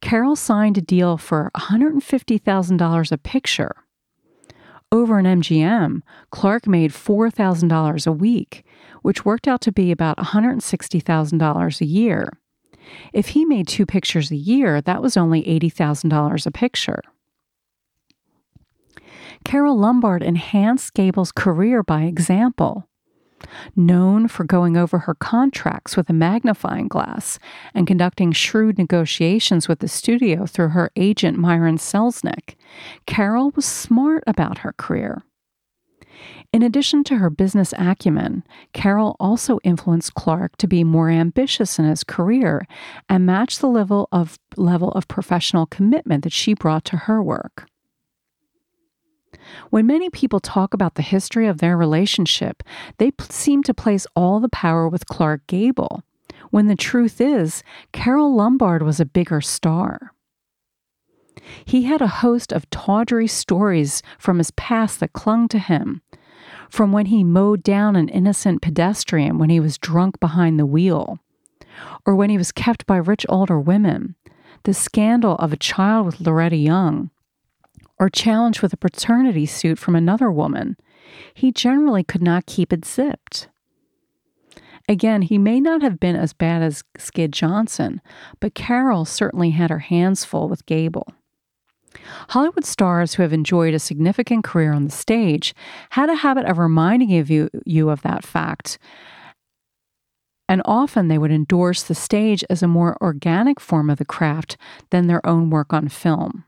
Carole 0.00 0.34
signed 0.34 0.78
a 0.78 0.82
deal 0.82 1.18
for 1.18 1.50
$150,000 1.54 3.12
a 3.12 3.18
picture. 3.18 3.74
Over 4.90 5.18
an 5.18 5.26
MGM, 5.26 6.00
Clark 6.30 6.66
made 6.66 6.92
$4,000 6.92 8.06
a 8.06 8.12
week, 8.12 8.64
which 9.02 9.26
worked 9.26 9.46
out 9.46 9.60
to 9.60 9.72
be 9.72 9.90
about 9.90 10.16
$160,000 10.16 11.80
a 11.80 11.84
year. 11.84 12.30
If 13.12 13.28
he 13.28 13.44
made 13.44 13.68
two 13.68 13.84
pictures 13.84 14.30
a 14.30 14.36
year, 14.36 14.80
that 14.80 15.02
was 15.02 15.18
only 15.18 15.42
$80,000 15.42 16.46
a 16.46 16.50
picture. 16.50 17.02
Carole 19.44 19.78
Lombard 19.78 20.22
enhanced 20.22 20.94
Gable's 20.94 21.32
career 21.32 21.82
by 21.82 22.02
example. 22.02 22.88
Known 23.76 24.26
for 24.28 24.44
going 24.44 24.76
over 24.76 25.00
her 25.00 25.14
contracts 25.14 25.96
with 25.96 26.08
a 26.08 26.14
magnifying 26.14 26.88
glass 26.88 27.38
and 27.74 27.86
conducting 27.86 28.32
shrewd 28.32 28.78
negotiations 28.78 29.68
with 29.68 29.80
the 29.80 29.88
studio 29.88 30.46
through 30.46 30.68
her 30.68 30.90
agent 30.96 31.38
Myron 31.38 31.76
Selznick, 31.76 32.56
Carol 33.06 33.52
was 33.54 33.66
smart 33.66 34.24
about 34.26 34.58
her 34.58 34.72
career. 34.72 35.22
In 36.52 36.62
addition 36.62 37.02
to 37.04 37.16
her 37.16 37.30
business 37.30 37.74
acumen, 37.76 38.44
Carol 38.72 39.16
also 39.18 39.58
influenced 39.64 40.14
Clark 40.14 40.56
to 40.58 40.68
be 40.68 40.84
more 40.84 41.10
ambitious 41.10 41.78
in 41.78 41.84
his 41.84 42.04
career 42.04 42.66
and 43.08 43.26
match 43.26 43.58
the 43.58 43.66
level 43.66 44.08
of 44.12 44.38
level 44.56 44.92
of 44.92 45.08
professional 45.08 45.66
commitment 45.66 46.22
that 46.22 46.32
she 46.32 46.54
brought 46.54 46.84
to 46.86 46.96
her 46.96 47.22
work. 47.22 47.66
When 49.70 49.86
many 49.86 50.10
people 50.10 50.40
talk 50.40 50.74
about 50.74 50.94
the 50.94 51.02
history 51.02 51.46
of 51.46 51.58
their 51.58 51.76
relationship, 51.76 52.62
they 52.98 53.10
p- 53.10 53.24
seem 53.30 53.62
to 53.64 53.74
place 53.74 54.06
all 54.14 54.40
the 54.40 54.48
power 54.48 54.88
with 54.88 55.06
Clark 55.06 55.46
Gable, 55.46 56.02
when 56.50 56.66
the 56.66 56.76
truth 56.76 57.20
is, 57.20 57.62
Carole 57.92 58.34
Lombard 58.34 58.82
was 58.82 59.00
a 59.00 59.06
bigger 59.06 59.40
star. 59.40 60.12
He 61.64 61.82
had 61.82 62.00
a 62.00 62.06
host 62.06 62.52
of 62.52 62.68
tawdry 62.70 63.26
stories 63.26 64.02
from 64.18 64.38
his 64.38 64.50
past 64.52 65.00
that 65.00 65.12
clung 65.12 65.48
to 65.48 65.58
him, 65.58 66.02
from 66.70 66.92
when 66.92 67.06
he 67.06 67.24
mowed 67.24 67.62
down 67.62 67.96
an 67.96 68.08
innocent 68.08 68.62
pedestrian 68.62 69.38
when 69.38 69.50
he 69.50 69.60
was 69.60 69.78
drunk 69.78 70.20
behind 70.20 70.58
the 70.58 70.66
wheel, 70.66 71.18
or 72.06 72.14
when 72.14 72.30
he 72.30 72.38
was 72.38 72.52
kept 72.52 72.86
by 72.86 72.96
rich 72.96 73.26
older 73.28 73.58
women, 73.58 74.14
the 74.62 74.74
scandal 74.74 75.34
of 75.36 75.52
a 75.52 75.56
child 75.56 76.06
with 76.06 76.20
Loretta 76.20 76.56
Young, 76.56 77.10
or 78.04 78.10
challenged 78.10 78.60
with 78.60 78.74
a 78.74 78.76
paternity 78.76 79.46
suit 79.46 79.78
from 79.78 79.96
another 79.96 80.30
woman, 80.30 80.76
he 81.32 81.50
generally 81.50 82.04
could 82.04 82.20
not 82.20 82.44
keep 82.44 82.70
it 82.70 82.84
zipped. 82.84 83.48
Again, 84.86 85.22
he 85.22 85.38
may 85.38 85.58
not 85.58 85.80
have 85.80 85.98
been 85.98 86.14
as 86.14 86.34
bad 86.34 86.60
as 86.60 86.84
Skid 86.98 87.32
Johnson, 87.32 88.02
but 88.40 88.54
Carol 88.54 89.06
certainly 89.06 89.50
had 89.50 89.70
her 89.70 89.78
hands 89.78 90.22
full 90.22 90.50
with 90.50 90.66
Gable. 90.66 91.14
Hollywood 92.28 92.66
stars 92.66 93.14
who 93.14 93.22
have 93.22 93.32
enjoyed 93.32 93.72
a 93.72 93.78
significant 93.78 94.44
career 94.44 94.74
on 94.74 94.84
the 94.84 94.90
stage 94.90 95.54
had 95.92 96.10
a 96.10 96.16
habit 96.16 96.44
of 96.44 96.58
reminding 96.58 97.08
you, 97.08 97.48
you 97.64 97.88
of 97.88 98.02
that 98.02 98.22
fact. 98.22 98.78
And 100.46 100.60
often 100.66 101.08
they 101.08 101.16
would 101.16 101.32
endorse 101.32 101.82
the 101.82 101.94
stage 101.94 102.44
as 102.50 102.62
a 102.62 102.68
more 102.68 102.98
organic 103.00 103.60
form 103.60 103.88
of 103.88 103.96
the 103.96 104.04
craft 104.04 104.58
than 104.90 105.06
their 105.06 105.26
own 105.26 105.48
work 105.48 105.72
on 105.72 105.88
film. 105.88 106.44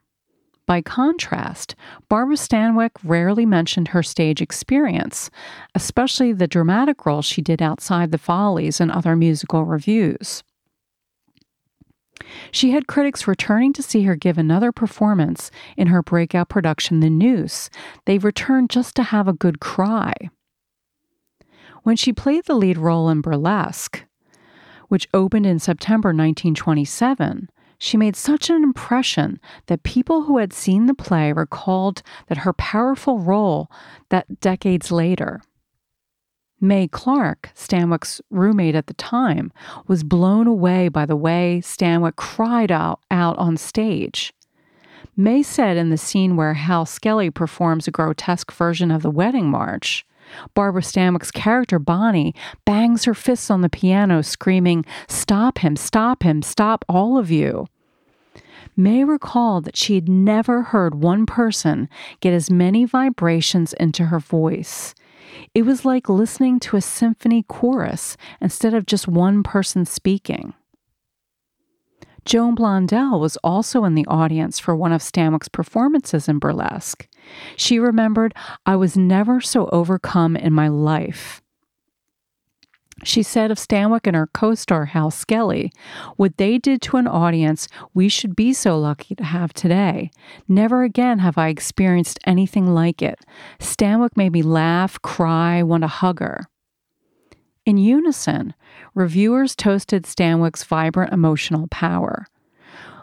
By 0.67 0.83
contrast, 0.83 1.77
Barbara 2.09 2.37
Stanwyck 2.37 2.91
rarely 3.05 3.47
mentioned 3.47 3.89
her 3.89 4.03
stage 4.03 4.43
experience, 4.43 5.31
especially 5.77 6.33
the 6.33 6.49
dramatic 6.49 7.07
roles 7.07 7.25
she 7.25 7.41
did 7.41 7.63
outside 7.63 8.11
the 8.11 8.19
Follies 8.19 8.81
and 8.81 8.91
other 8.91 9.15
musical 9.15 9.65
revues. 9.65 10.43
She 12.51 12.73
had 12.73 12.89
critics 12.89 13.29
returning 13.29 13.73
to 13.75 13.83
see 13.83 14.03
her 14.03 14.17
give 14.17 14.39
another 14.39 14.73
performance 14.73 15.53
in 15.77 15.89
her 15.89 16.03
breakout 16.03 16.49
production, 16.49 16.99
The 16.99 17.11
Noose. 17.11 17.71
They 18.05 18.19
returned 18.19 18.71
just 18.71 18.97
to 18.97 19.05
have 19.05 19.29
a 19.29 19.33
good 19.33 19.61
cry. 19.61 20.13
When 21.85 21.95
she 21.95 22.13
played 22.13 22.47
the 22.47 22.57
lead 22.57 22.79
role 22.79 23.09
in 23.09 23.21
Burlesque, 23.21 24.05
which 24.89 25.09
opened 25.15 25.47
in 25.47 25.61
September 25.61 26.09
1927, 26.09 27.49
she 27.79 27.97
made 27.97 28.17
such 28.17 28.51
an 28.51 28.63
impression 28.63 29.39
that 29.67 29.83
people 29.83 30.23
who 30.23 30.39
had 30.39 30.53
seen 30.53 30.87
the 30.87 30.95
play 30.95 31.33
recalled 31.33 32.03
that 32.29 32.39
her 32.39 32.53
powerful 32.53 33.19
role 33.19 33.71
that 34.09 34.41
decades 34.41 34.91
later. 34.91 35.41
Mae 36.61 36.89
Clarke, 36.89 37.51
Stanwyck's 37.55 38.21
roommate 38.31 38.75
at 38.75 38.87
the 38.87 38.95
time, 38.95 39.53
was 39.87 40.03
blown 40.03 40.47
away 40.47 40.89
by 40.89 41.05
the 41.05 41.17
way 41.17 41.61
Stanwyck 41.63 42.17
cried 42.17 42.73
out, 42.73 43.01
out 43.11 43.37
on 43.37 43.57
stage. 43.59 44.33
Mae 45.17 45.43
said 45.43 45.77
in 45.77 45.91
the 45.91 45.99
scene 45.99 46.37
where 46.37 46.55
Hal 46.55 46.87
Skelly 46.87 47.31
performs 47.31 47.87
a 47.87 47.91
grotesque 47.91 48.53
version 48.53 48.91
of 48.91 49.03
the 49.03 49.11
wedding 49.11 49.51
march, 49.51 50.07
Barbara 50.55 50.83
Stanwyck's 50.83 51.31
character, 51.31 51.79
Bonnie, 51.79 52.35
bangs 52.65 53.05
her 53.05 53.15
fists 53.15 53.51
on 53.51 53.61
the 53.61 53.69
piano, 53.69 54.23
screaming, 54.23 54.85
Stop 55.09 55.59
him, 55.59 55.77
stop 55.77 56.23
him, 56.23 56.43
stop 56.43 56.85
all 56.89 57.19
of 57.19 57.31
you. 57.31 57.67
Mae 58.77 59.05
recalled 59.05 59.65
that 59.65 59.77
she 59.77 59.95
had 59.95 60.09
never 60.09 60.63
heard 60.63 60.95
one 60.95 61.25
person 61.25 61.89
get 62.21 62.35
as 62.35 62.51
many 62.51 62.85
vibrations 62.85 63.73
into 63.75 64.07
her 64.07 64.19
voice. 64.19 64.95
It 65.55 65.63
was 65.63 65.85
like 65.85 66.09
listening 66.09 66.61
to 66.61 66.77
a 66.77 66.83
symphony 66.83 67.43
chorus 67.43 68.17
instead 68.41 68.75
of 68.75 68.87
just 68.87 69.09
one 69.09 69.43
person 69.43 69.87
speaking. 69.87 70.55
Joan 72.27 72.57
Blondell 72.57 73.21
was 73.21 73.37
also 73.39 73.85
in 73.85 73.95
the 73.95 74.05
audience 74.07 74.59
for 74.59 74.75
one 74.75 74.93
of 74.93 75.01
Stanwyck's 75.01 75.49
performances 75.49 76.29
in 76.29 76.41
burlesque. 76.41 77.07
She 77.57 77.79
remembered, 77.79 78.35
I 78.67 78.75
was 78.75 78.97
never 78.97 79.41
so 79.41 79.69
overcome 79.73 80.35
in 80.35 80.53
my 80.53 80.67
life. 80.67 81.41
She 83.05 83.23
said 83.23 83.53
of 83.53 83.59
Stanwyck 83.59 84.07
and 84.09 84.17
her 84.17 84.27
co 84.27 84.57
star 84.57 84.87
Hal 84.87 85.13
Skelly, 85.13 85.71
What 86.17 86.37
they 86.37 86.59
did 86.59 86.83
to 86.83 86.97
an 86.97 87.07
audience 87.07 87.69
we 87.95 88.09
should 88.09 88.35
be 88.35 88.53
so 88.53 88.77
lucky 88.77 89.15
to 89.15 89.25
have 89.25 89.53
today. 89.53 90.11
Never 90.49 90.83
again 90.83 91.21
have 91.21 91.39
I 91.39 91.49
experienced 91.49 92.19
anything 92.27 92.75
like 92.75 93.03
it. 93.03 93.21
Stanwyck 93.61 94.17
made 94.17 94.33
me 94.33 94.43
laugh, 94.43 95.01
cry, 95.01 95.63
want 95.63 95.83
to 95.83 95.89
hug 95.89 96.19
her. 96.19 96.49
In 97.67 97.79
unison, 97.79 98.55
reviewers 98.95 99.57
toasted 99.57 100.05
Stanwyck's 100.05 100.63
vibrant 100.63 101.13
emotional 101.13 101.67
power. 101.67 102.29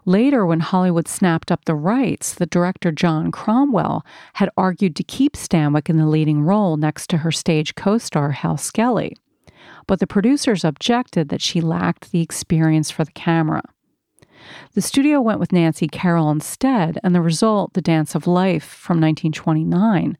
Later, 0.05 0.45
when 0.45 0.61
Hollywood 0.61 1.09
snapped 1.09 1.51
up 1.51 1.65
the 1.65 1.75
rights, 1.75 2.33
the 2.33 2.45
director 2.45 2.89
John 2.93 3.29
Cromwell 3.29 4.05
had 4.35 4.49
argued 4.55 4.95
to 4.95 5.03
keep 5.03 5.33
Stanwyck 5.33 5.89
in 5.89 5.97
the 5.97 6.07
leading 6.07 6.43
role 6.43 6.77
next 6.77 7.09
to 7.09 7.17
her 7.17 7.31
stage 7.31 7.75
co 7.75 7.97
star 7.97 8.31
Hal 8.31 8.55
Skelly. 8.57 9.17
But 9.85 9.99
the 9.99 10.07
producers 10.07 10.63
objected 10.63 11.27
that 11.27 11.41
she 11.41 11.59
lacked 11.59 12.11
the 12.11 12.21
experience 12.21 12.89
for 12.89 13.03
the 13.03 13.11
camera. 13.11 13.63
The 14.75 14.81
studio 14.81 15.19
went 15.19 15.41
with 15.41 15.51
Nancy 15.51 15.89
Carroll 15.89 16.31
instead, 16.31 16.99
and 17.03 17.13
the 17.13 17.21
result, 17.21 17.73
The 17.73 17.81
Dance 17.81 18.15
of 18.15 18.27
Life 18.27 18.63
from 18.63 19.01
1929, 19.01 20.17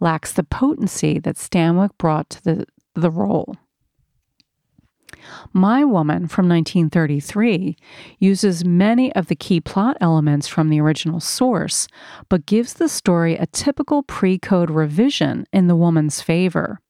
lacks 0.00 0.34
the 0.34 0.44
potency 0.44 1.18
that 1.20 1.36
Stanwyck 1.36 1.96
brought 1.96 2.28
to 2.28 2.44
the, 2.44 2.66
the 2.94 3.10
role. 3.10 3.56
My 5.52 5.84
Woman 5.84 6.28
from 6.28 6.48
1933 6.48 7.76
uses 8.18 8.64
many 8.64 9.14
of 9.14 9.26
the 9.26 9.36
key 9.36 9.60
plot 9.60 9.96
elements 10.00 10.46
from 10.46 10.68
the 10.68 10.80
original 10.80 11.20
source, 11.20 11.88
but 12.28 12.46
gives 12.46 12.74
the 12.74 12.88
story 12.88 13.36
a 13.36 13.46
typical 13.46 14.02
pre 14.02 14.38
code 14.38 14.70
revision 14.70 15.46
in 15.52 15.66
the 15.66 15.76
woman's 15.76 16.20
favor. 16.20 16.80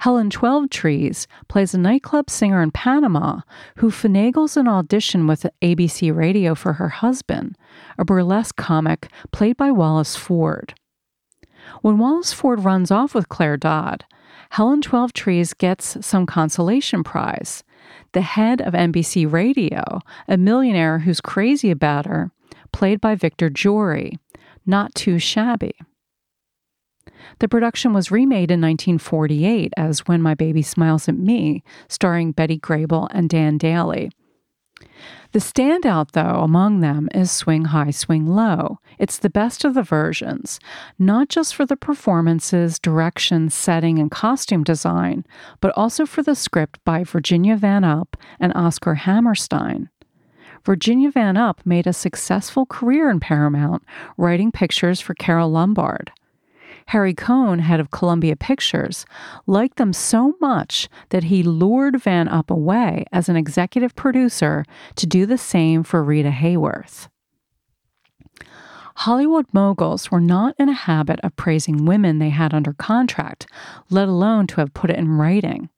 Helen 0.00 0.30
Twelvetrees 0.30 1.26
plays 1.48 1.74
a 1.74 1.78
nightclub 1.78 2.30
singer 2.30 2.62
in 2.62 2.70
Panama 2.70 3.40
who 3.76 3.90
finagles 3.90 4.56
an 4.56 4.68
audition 4.68 5.26
with 5.26 5.46
ABC 5.62 6.14
Radio 6.14 6.54
for 6.54 6.74
her 6.74 6.88
husband, 6.88 7.56
a 7.98 8.04
burlesque 8.04 8.56
comic 8.56 9.08
played 9.32 9.56
by 9.56 9.70
Wallace 9.70 10.16
Ford. 10.16 10.74
When 11.82 11.98
Wallace 11.98 12.32
Ford 12.32 12.60
runs 12.60 12.90
off 12.90 13.14
with 13.14 13.28
Claire 13.28 13.56
Dodd, 13.56 14.04
Helen 14.54 14.82
Twelvetrees 14.82 15.58
gets 15.58 15.96
some 16.06 16.26
consolation 16.26 17.02
prize. 17.02 17.64
The 18.12 18.20
head 18.20 18.60
of 18.60 18.72
NBC 18.72 19.30
Radio, 19.30 19.82
a 20.28 20.36
millionaire 20.36 21.00
who's 21.00 21.20
crazy 21.20 21.72
about 21.72 22.06
her, 22.06 22.30
played 22.70 23.00
by 23.00 23.16
Victor 23.16 23.50
Jory, 23.50 24.16
not 24.64 24.94
too 24.94 25.18
shabby. 25.18 25.72
The 27.40 27.48
production 27.48 27.92
was 27.92 28.12
remade 28.12 28.52
in 28.52 28.60
1948 28.60 29.72
as 29.76 30.06
When 30.06 30.22
My 30.22 30.34
Baby 30.34 30.62
Smiles 30.62 31.08
at 31.08 31.16
Me, 31.16 31.64
starring 31.88 32.30
Betty 32.30 32.56
Grable 32.56 33.08
and 33.10 33.28
Dan 33.28 33.58
Dailey. 33.58 34.12
The 35.32 35.38
standout, 35.40 36.12
though, 36.12 36.40
among 36.42 36.80
them 36.80 37.08
is 37.14 37.30
Swing 37.30 37.66
High, 37.66 37.90
Swing 37.90 38.26
Low. 38.26 38.78
It's 38.98 39.18
the 39.18 39.30
best 39.30 39.64
of 39.64 39.74
the 39.74 39.82
versions, 39.82 40.60
not 40.98 41.28
just 41.28 41.54
for 41.54 41.66
the 41.66 41.76
performances, 41.76 42.78
direction, 42.78 43.50
setting, 43.50 43.98
and 43.98 44.10
costume 44.10 44.62
design, 44.62 45.24
but 45.60 45.72
also 45.76 46.06
for 46.06 46.22
the 46.22 46.36
script 46.36 46.78
by 46.84 47.02
Virginia 47.02 47.56
Van 47.56 47.82
Upp 47.82 48.16
and 48.38 48.52
Oscar 48.54 48.94
Hammerstein. 48.94 49.90
Virginia 50.64 51.10
Van 51.10 51.36
Upp 51.36 51.60
made 51.64 51.86
a 51.86 51.92
successful 51.92 52.64
career 52.64 53.10
in 53.10 53.20
Paramount, 53.20 53.82
writing 54.16 54.50
pictures 54.50 55.00
for 55.00 55.14
Carole 55.14 55.50
Lombard. 55.50 56.12
Harry 56.88 57.14
Cohn, 57.14 57.60
head 57.60 57.80
of 57.80 57.90
Columbia 57.90 58.36
Pictures, 58.36 59.06
liked 59.46 59.76
them 59.76 59.92
so 59.92 60.34
much 60.40 60.88
that 61.08 61.24
he 61.24 61.42
lured 61.42 62.00
Van 62.00 62.28
Upp 62.28 62.50
away 62.50 63.04
as 63.12 63.28
an 63.28 63.36
executive 63.36 63.94
producer 63.94 64.64
to 64.96 65.06
do 65.06 65.26
the 65.26 65.38
same 65.38 65.82
for 65.82 66.02
Rita 66.02 66.30
Hayworth. 66.30 67.08
Hollywood 68.98 69.46
moguls 69.52 70.10
were 70.10 70.20
not 70.20 70.54
in 70.58 70.68
a 70.68 70.74
habit 70.74 71.18
of 71.24 71.34
praising 71.34 71.84
women 71.84 72.18
they 72.18 72.30
had 72.30 72.54
under 72.54 72.72
contract, 72.74 73.46
let 73.90 74.06
alone 74.06 74.46
to 74.48 74.56
have 74.56 74.72
put 74.72 74.90
it 74.90 74.98
in 74.98 75.08
writing. 75.08 75.68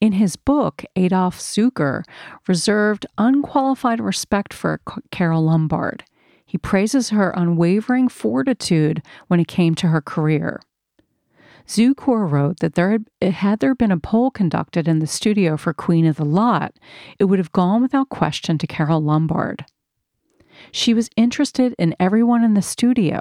In 0.00 0.12
his 0.12 0.36
book, 0.36 0.84
Adolph 0.96 1.38
Zukor 1.38 2.04
reserved 2.46 3.04
unqualified 3.18 4.00
respect 4.00 4.54
for 4.54 4.80
Carole 5.10 5.44
Lombard. 5.44 6.04
He 6.48 6.56
praises 6.56 7.10
her 7.10 7.28
unwavering 7.36 8.08
fortitude 8.08 9.02
when 9.26 9.38
it 9.38 9.46
came 9.46 9.74
to 9.74 9.88
her 9.88 10.00
career. 10.00 10.62
Zukor 11.66 12.26
wrote 12.26 12.60
that 12.60 12.74
there 12.74 12.90
had, 12.90 13.04
had 13.20 13.60
there 13.60 13.74
been 13.74 13.92
a 13.92 13.98
poll 13.98 14.30
conducted 14.30 14.88
in 14.88 15.00
the 15.00 15.06
studio 15.06 15.58
for 15.58 15.74
Queen 15.74 16.06
of 16.06 16.16
the 16.16 16.24
Lot, 16.24 16.72
it 17.18 17.24
would 17.24 17.38
have 17.38 17.52
gone 17.52 17.82
without 17.82 18.08
question 18.08 18.56
to 18.56 18.66
Carole 18.66 19.02
Lombard. 19.02 19.66
She 20.72 20.94
was 20.94 21.10
interested 21.16 21.74
in 21.78 21.94
everyone 22.00 22.42
in 22.42 22.54
the 22.54 22.62
studio, 22.62 23.20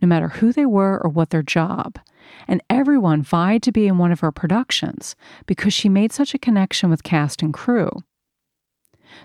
no 0.00 0.06
matter 0.06 0.28
who 0.28 0.52
they 0.52 0.64
were 0.64 1.00
or 1.02 1.10
what 1.10 1.30
their 1.30 1.42
job, 1.42 1.98
and 2.46 2.62
everyone 2.70 3.22
vied 3.22 3.64
to 3.64 3.72
be 3.72 3.88
in 3.88 3.98
one 3.98 4.12
of 4.12 4.20
her 4.20 4.30
productions 4.30 5.16
because 5.46 5.74
she 5.74 5.88
made 5.88 6.12
such 6.12 6.32
a 6.32 6.38
connection 6.38 6.90
with 6.90 7.02
cast 7.02 7.42
and 7.42 7.52
crew. 7.52 7.90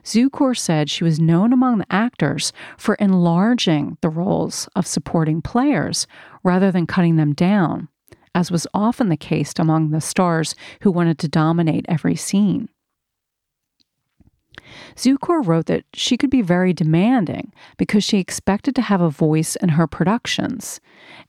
Zukor 0.04 0.58
said 0.58 0.90
she 0.90 1.04
was 1.04 1.20
known 1.20 1.54
among 1.54 1.78
the 1.78 1.86
actors 1.90 2.54
for 2.78 2.96
enlarging 2.96 3.98
the 4.02 4.10
roles 4.10 4.68
of 4.76 4.88
supporting 4.88 5.42
players 5.42 6.08
rather 6.44 6.72
than 6.72 6.88
cutting 6.88 7.16
them 7.16 7.34
down, 7.34 7.88
as 8.36 8.52
was 8.52 8.68
often 8.74 9.10
the 9.10 9.18
case 9.18 9.54
among 9.58 9.90
the 9.92 10.02
stars 10.02 10.56
who 10.82 10.92
wanted 10.92 11.20
to 11.20 11.28
dominate 11.28 11.86
every 11.88 12.16
scene. 12.16 12.70
Zukor 14.96 15.46
wrote 15.46 15.68
that 15.68 15.86
she 15.94 16.18
could 16.18 16.30
be 16.30 16.42
very 16.42 16.74
demanding 16.74 17.52
because 17.78 18.04
she 18.04 18.20
expected 18.20 18.76
to 18.76 18.82
have 18.82 19.02
a 19.02 19.10
voice 19.10 19.56
in 19.58 19.70
her 19.70 19.88
productions. 19.88 20.80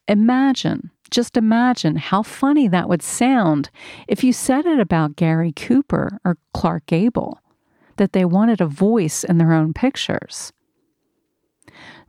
Imagine, 0.08 0.90
just 1.10 1.36
imagine 1.36 1.96
how 1.96 2.22
funny 2.22 2.68
that 2.68 2.88
would 2.88 3.02
sound 3.02 3.70
if 4.08 4.24
you 4.24 4.32
said 4.32 4.66
it 4.66 4.80
about 4.80 5.16
Gary 5.16 5.52
Cooper 5.52 6.18
or 6.24 6.38
Clark 6.52 6.86
Gable, 6.86 7.40
that 7.96 8.12
they 8.12 8.24
wanted 8.24 8.60
a 8.60 8.66
voice 8.66 9.24
in 9.24 9.38
their 9.38 9.52
own 9.52 9.72
pictures. 9.72 10.52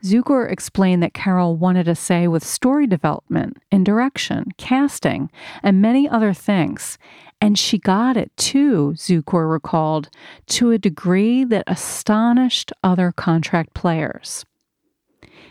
Zukor 0.04 0.52
explained 0.52 1.02
that 1.02 1.14
Carole 1.14 1.56
wanted 1.56 1.88
a 1.88 1.96
say 1.96 2.28
with 2.28 2.44
story 2.44 2.86
development 2.86 3.58
and 3.72 3.86
direction, 3.86 4.52
casting, 4.58 5.32
and 5.64 5.82
many 5.82 6.08
other 6.08 6.34
things. 6.34 7.00
And 7.42 7.58
she 7.58 7.78
got 7.78 8.16
it 8.16 8.36
too, 8.38 8.94
Zukor 8.96 9.50
recalled, 9.52 10.10
to 10.48 10.72
a 10.72 10.78
degree 10.78 11.44
that 11.46 11.64
astonished 11.68 12.72
other 12.84 13.12
contract 13.12 13.74
players. 13.74 14.46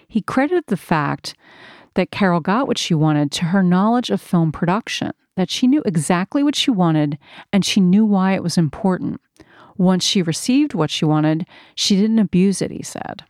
He 0.07 0.23
credited 0.23 0.65
the 0.69 0.77
fact 0.77 1.35
that 1.95 2.11
Carole 2.11 2.41
got 2.41 2.69
what 2.69 2.79
she 2.79 2.95
wanted 2.95 3.33
to 3.33 3.47
her 3.47 3.63
knowledge 3.63 4.11
of 4.11 4.21
film 4.21 4.53
production, 4.53 5.13
that 5.37 5.51
she 5.51 5.67
knew 5.67 5.83
exactly 5.85 6.43
what 6.43 6.55
she 6.55 6.71
wanted 6.71 7.19
and 7.53 7.65
she 7.65 7.81
knew 7.81 8.05
why 8.05 8.35
it 8.35 8.43
was 8.43 8.57
important. 8.57 9.21
Once 9.77 10.05
she 10.05 10.23
received 10.23 10.75
what 10.75 10.91
she 10.91 11.05
wanted, 11.05 11.47
she 11.75 11.97
didn't 11.97 12.19
abuse 12.19 12.63
it, 12.63 12.71
he 12.71 12.83
said. 12.83 13.25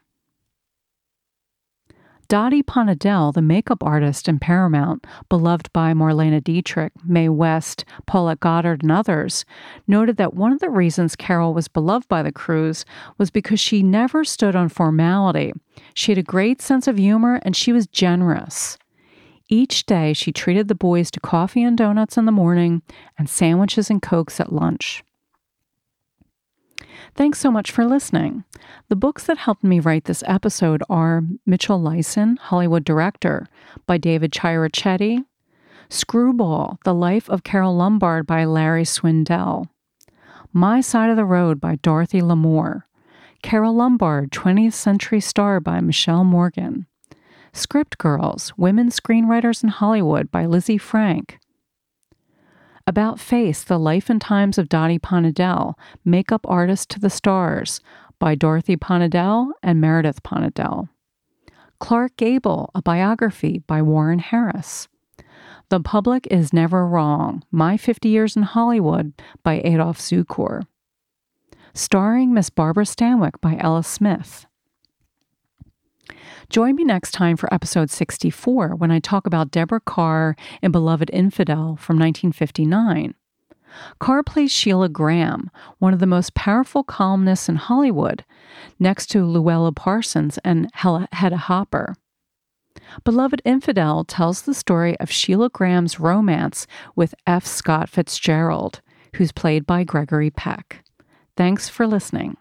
Dottie 2.29 2.63
Ponedel, 2.63 3.33
the 3.33 3.43
makeup 3.43 3.85
artist 3.85 4.29
in 4.29 4.39
Paramount, 4.39 5.07
beloved 5.29 5.71
by 5.73 5.93
Marlene 5.93 6.43
Dietrich, 6.43 6.93
Mae 7.05 7.29
West, 7.29 7.85
Paulette 8.07 8.41
Goddard, 8.41 8.83
and 8.83 8.91
others, 8.91 9.45
noted 9.87 10.17
that 10.17 10.35
one 10.35 10.51
of 10.51 10.61
the 10.61 10.71
reasons 10.71 11.17
Carole 11.17 11.53
was 11.53 11.69
beloved 11.69 12.09
by 12.09 12.23
the 12.23 12.33
crews 12.33 12.85
was 13.19 13.31
because 13.31 13.61
she 13.61 13.83
never 13.83 14.25
stood 14.25 14.57
on 14.57 14.69
formality. 14.69 15.53
She 15.93 16.13
had 16.13 16.19
a 16.19 16.23
great 16.23 16.63
sense 16.63 16.89
of 16.89 16.97
humor 16.97 17.41
and 17.43 17.55
she 17.55 17.73
was 17.73 17.87
generous. 17.87 18.79
Each 19.49 19.85
day, 19.85 20.15
she 20.15 20.33
treated 20.33 20.69
the 20.69 20.75
boys 20.75 21.11
to 21.13 21.21
coffee 21.21 21.63
and 21.63 21.77
donuts 21.77 22.17
in 22.17 22.25
the 22.25 22.33
morning 22.33 22.81
and 23.19 23.29
sandwiches 23.29 23.91
and 23.91 24.01
cokes 24.01 24.41
at 24.41 24.53
lunch. 24.53 25.05
Thanks 27.17 27.39
so 27.39 27.51
much 27.51 27.71
for 27.71 27.85
listening. 27.85 28.43
The 28.89 28.97
books 28.97 29.25
that 29.25 29.39
helped 29.39 29.63
me 29.63 29.79
write 29.79 30.05
this 30.05 30.25
episode 30.27 30.83
are 30.91 31.23
Mitchell 31.47 31.81
Leisen, 31.81 32.39
Hollywood 32.39 32.85
Director, 32.85 33.47
by 33.87 33.99
David 33.99 34.33
Chierichetti, 34.33 35.25
Screwball, 35.89 36.79
The 36.85 36.95
Life 36.95 37.31
of 37.31 37.45
Carole 37.45 37.77
Lombard 37.77 38.27
by 38.27 38.45
Larry 38.45 38.85
Swindell, 38.85 39.69
My 40.53 40.81
Side 40.81 41.09
of 41.09 41.17
the 41.17 41.25
Road 41.25 41.61
by 41.61 41.77
Dorothy 41.77 42.21
Lamour, 42.21 42.83
Carole 43.43 43.77
Lombard, 43.77 44.33
20th 44.33 44.73
Century 44.73 45.21
Star 45.21 45.61
by 45.61 45.81
Michelle 45.81 46.25
Morgan, 46.25 46.87
Script 47.53 47.97
Girls, 47.99 48.53
Women 48.57 48.89
Screenwriters 48.89 49.63
in 49.63 49.69
Hollywood 49.69 50.33
by 50.33 50.47
Lizzie 50.47 50.79
Francke, 50.79 51.37
about 52.87 53.19
Face, 53.19 53.65
The 53.65 53.79
Life 53.79 54.11
and 54.11 54.21
Times 54.21 54.59
of 54.59 54.69
Dottie 54.69 54.99
Ponedel, 54.99 55.75
Makeup 56.05 56.47
Artist 56.49 56.91
to 56.91 57.01
the 57.01 57.11
Stars 57.11 57.81
by 58.19 58.35
Dorothy 58.35 58.77
Ponedel 58.77 59.51
and 59.63 59.81
Meredith 59.81 60.23
Ponedel. 60.23 60.89
Clark 61.81 62.17
Gable, 62.17 62.71
a 62.75 62.83
biography 62.83 63.63
by 63.67 63.83
Warren 63.83 64.19
Harris. 64.19 64.89
The 65.71 65.81
Public 65.81 66.27
is 66.31 66.53
Never 66.53 66.87
Wrong, 66.87 67.43
My 67.51 67.77
50 67.77 68.09
Years 68.09 68.37
in 68.37 68.43
Hollywood 68.43 69.13
by 69.43 69.61
Adolph 69.65 69.99
Zukor. 69.99 70.63
Starring 71.73 72.33
Miss 72.33 72.51
Barbara 72.51 72.85
Stanwyck 72.85 73.41
by 73.41 73.57
Ella 73.59 73.83
Smith. 73.83 74.47
Join 76.51 76.77
me 76.77 76.85
next 76.85 77.13
time 77.13 77.37
for 77.37 77.53
episode 77.53 77.91
64 77.91 78.75
when 78.77 78.91
I 78.91 78.99
talk 78.99 79.27
about 79.27 79.51
Deborah 79.51 79.81
Kerr 79.81 80.37
in 80.63 80.73
Beloved 80.73 81.11
Infidel 81.13 81.77
from 81.77 81.99
1959. 81.99 83.15
Kerr 83.99 84.23
plays 84.23 84.53
Sheilah 84.53 84.93
Graham, 84.93 85.51
one 85.79 85.93
of 85.93 85.99
the 85.99 86.07
most 86.07 86.35
powerful 86.35 86.85
columnists 86.85 87.49
in 87.49 87.57
Hollywood, 87.57 88.25
next 88.79 89.07
to 89.07 89.25
Louella 89.25 89.75
Parsons 89.75 90.39
and 90.45 90.71
Hedda 90.75 91.37
Hopper. 91.37 91.97
Beloved 93.03 93.43
Infidel 93.45 94.05
tells 94.05 94.43
the 94.43 94.55
story 94.55 94.99
of 95.01 95.09
Sheilah 95.09 95.53
Graham's 95.53 95.99
romance 95.99 96.67
with 96.95 97.15
F. 97.27 97.47
Scott 97.47 97.89
Fitzgerald, 97.89 98.81
who's 99.17 99.33
played 99.33 99.67
by 99.67 99.85
Gregory 99.85 100.31
Peck. 100.31 100.85
Thanks 101.37 101.69
for 101.69 101.87
listening. 101.87 102.37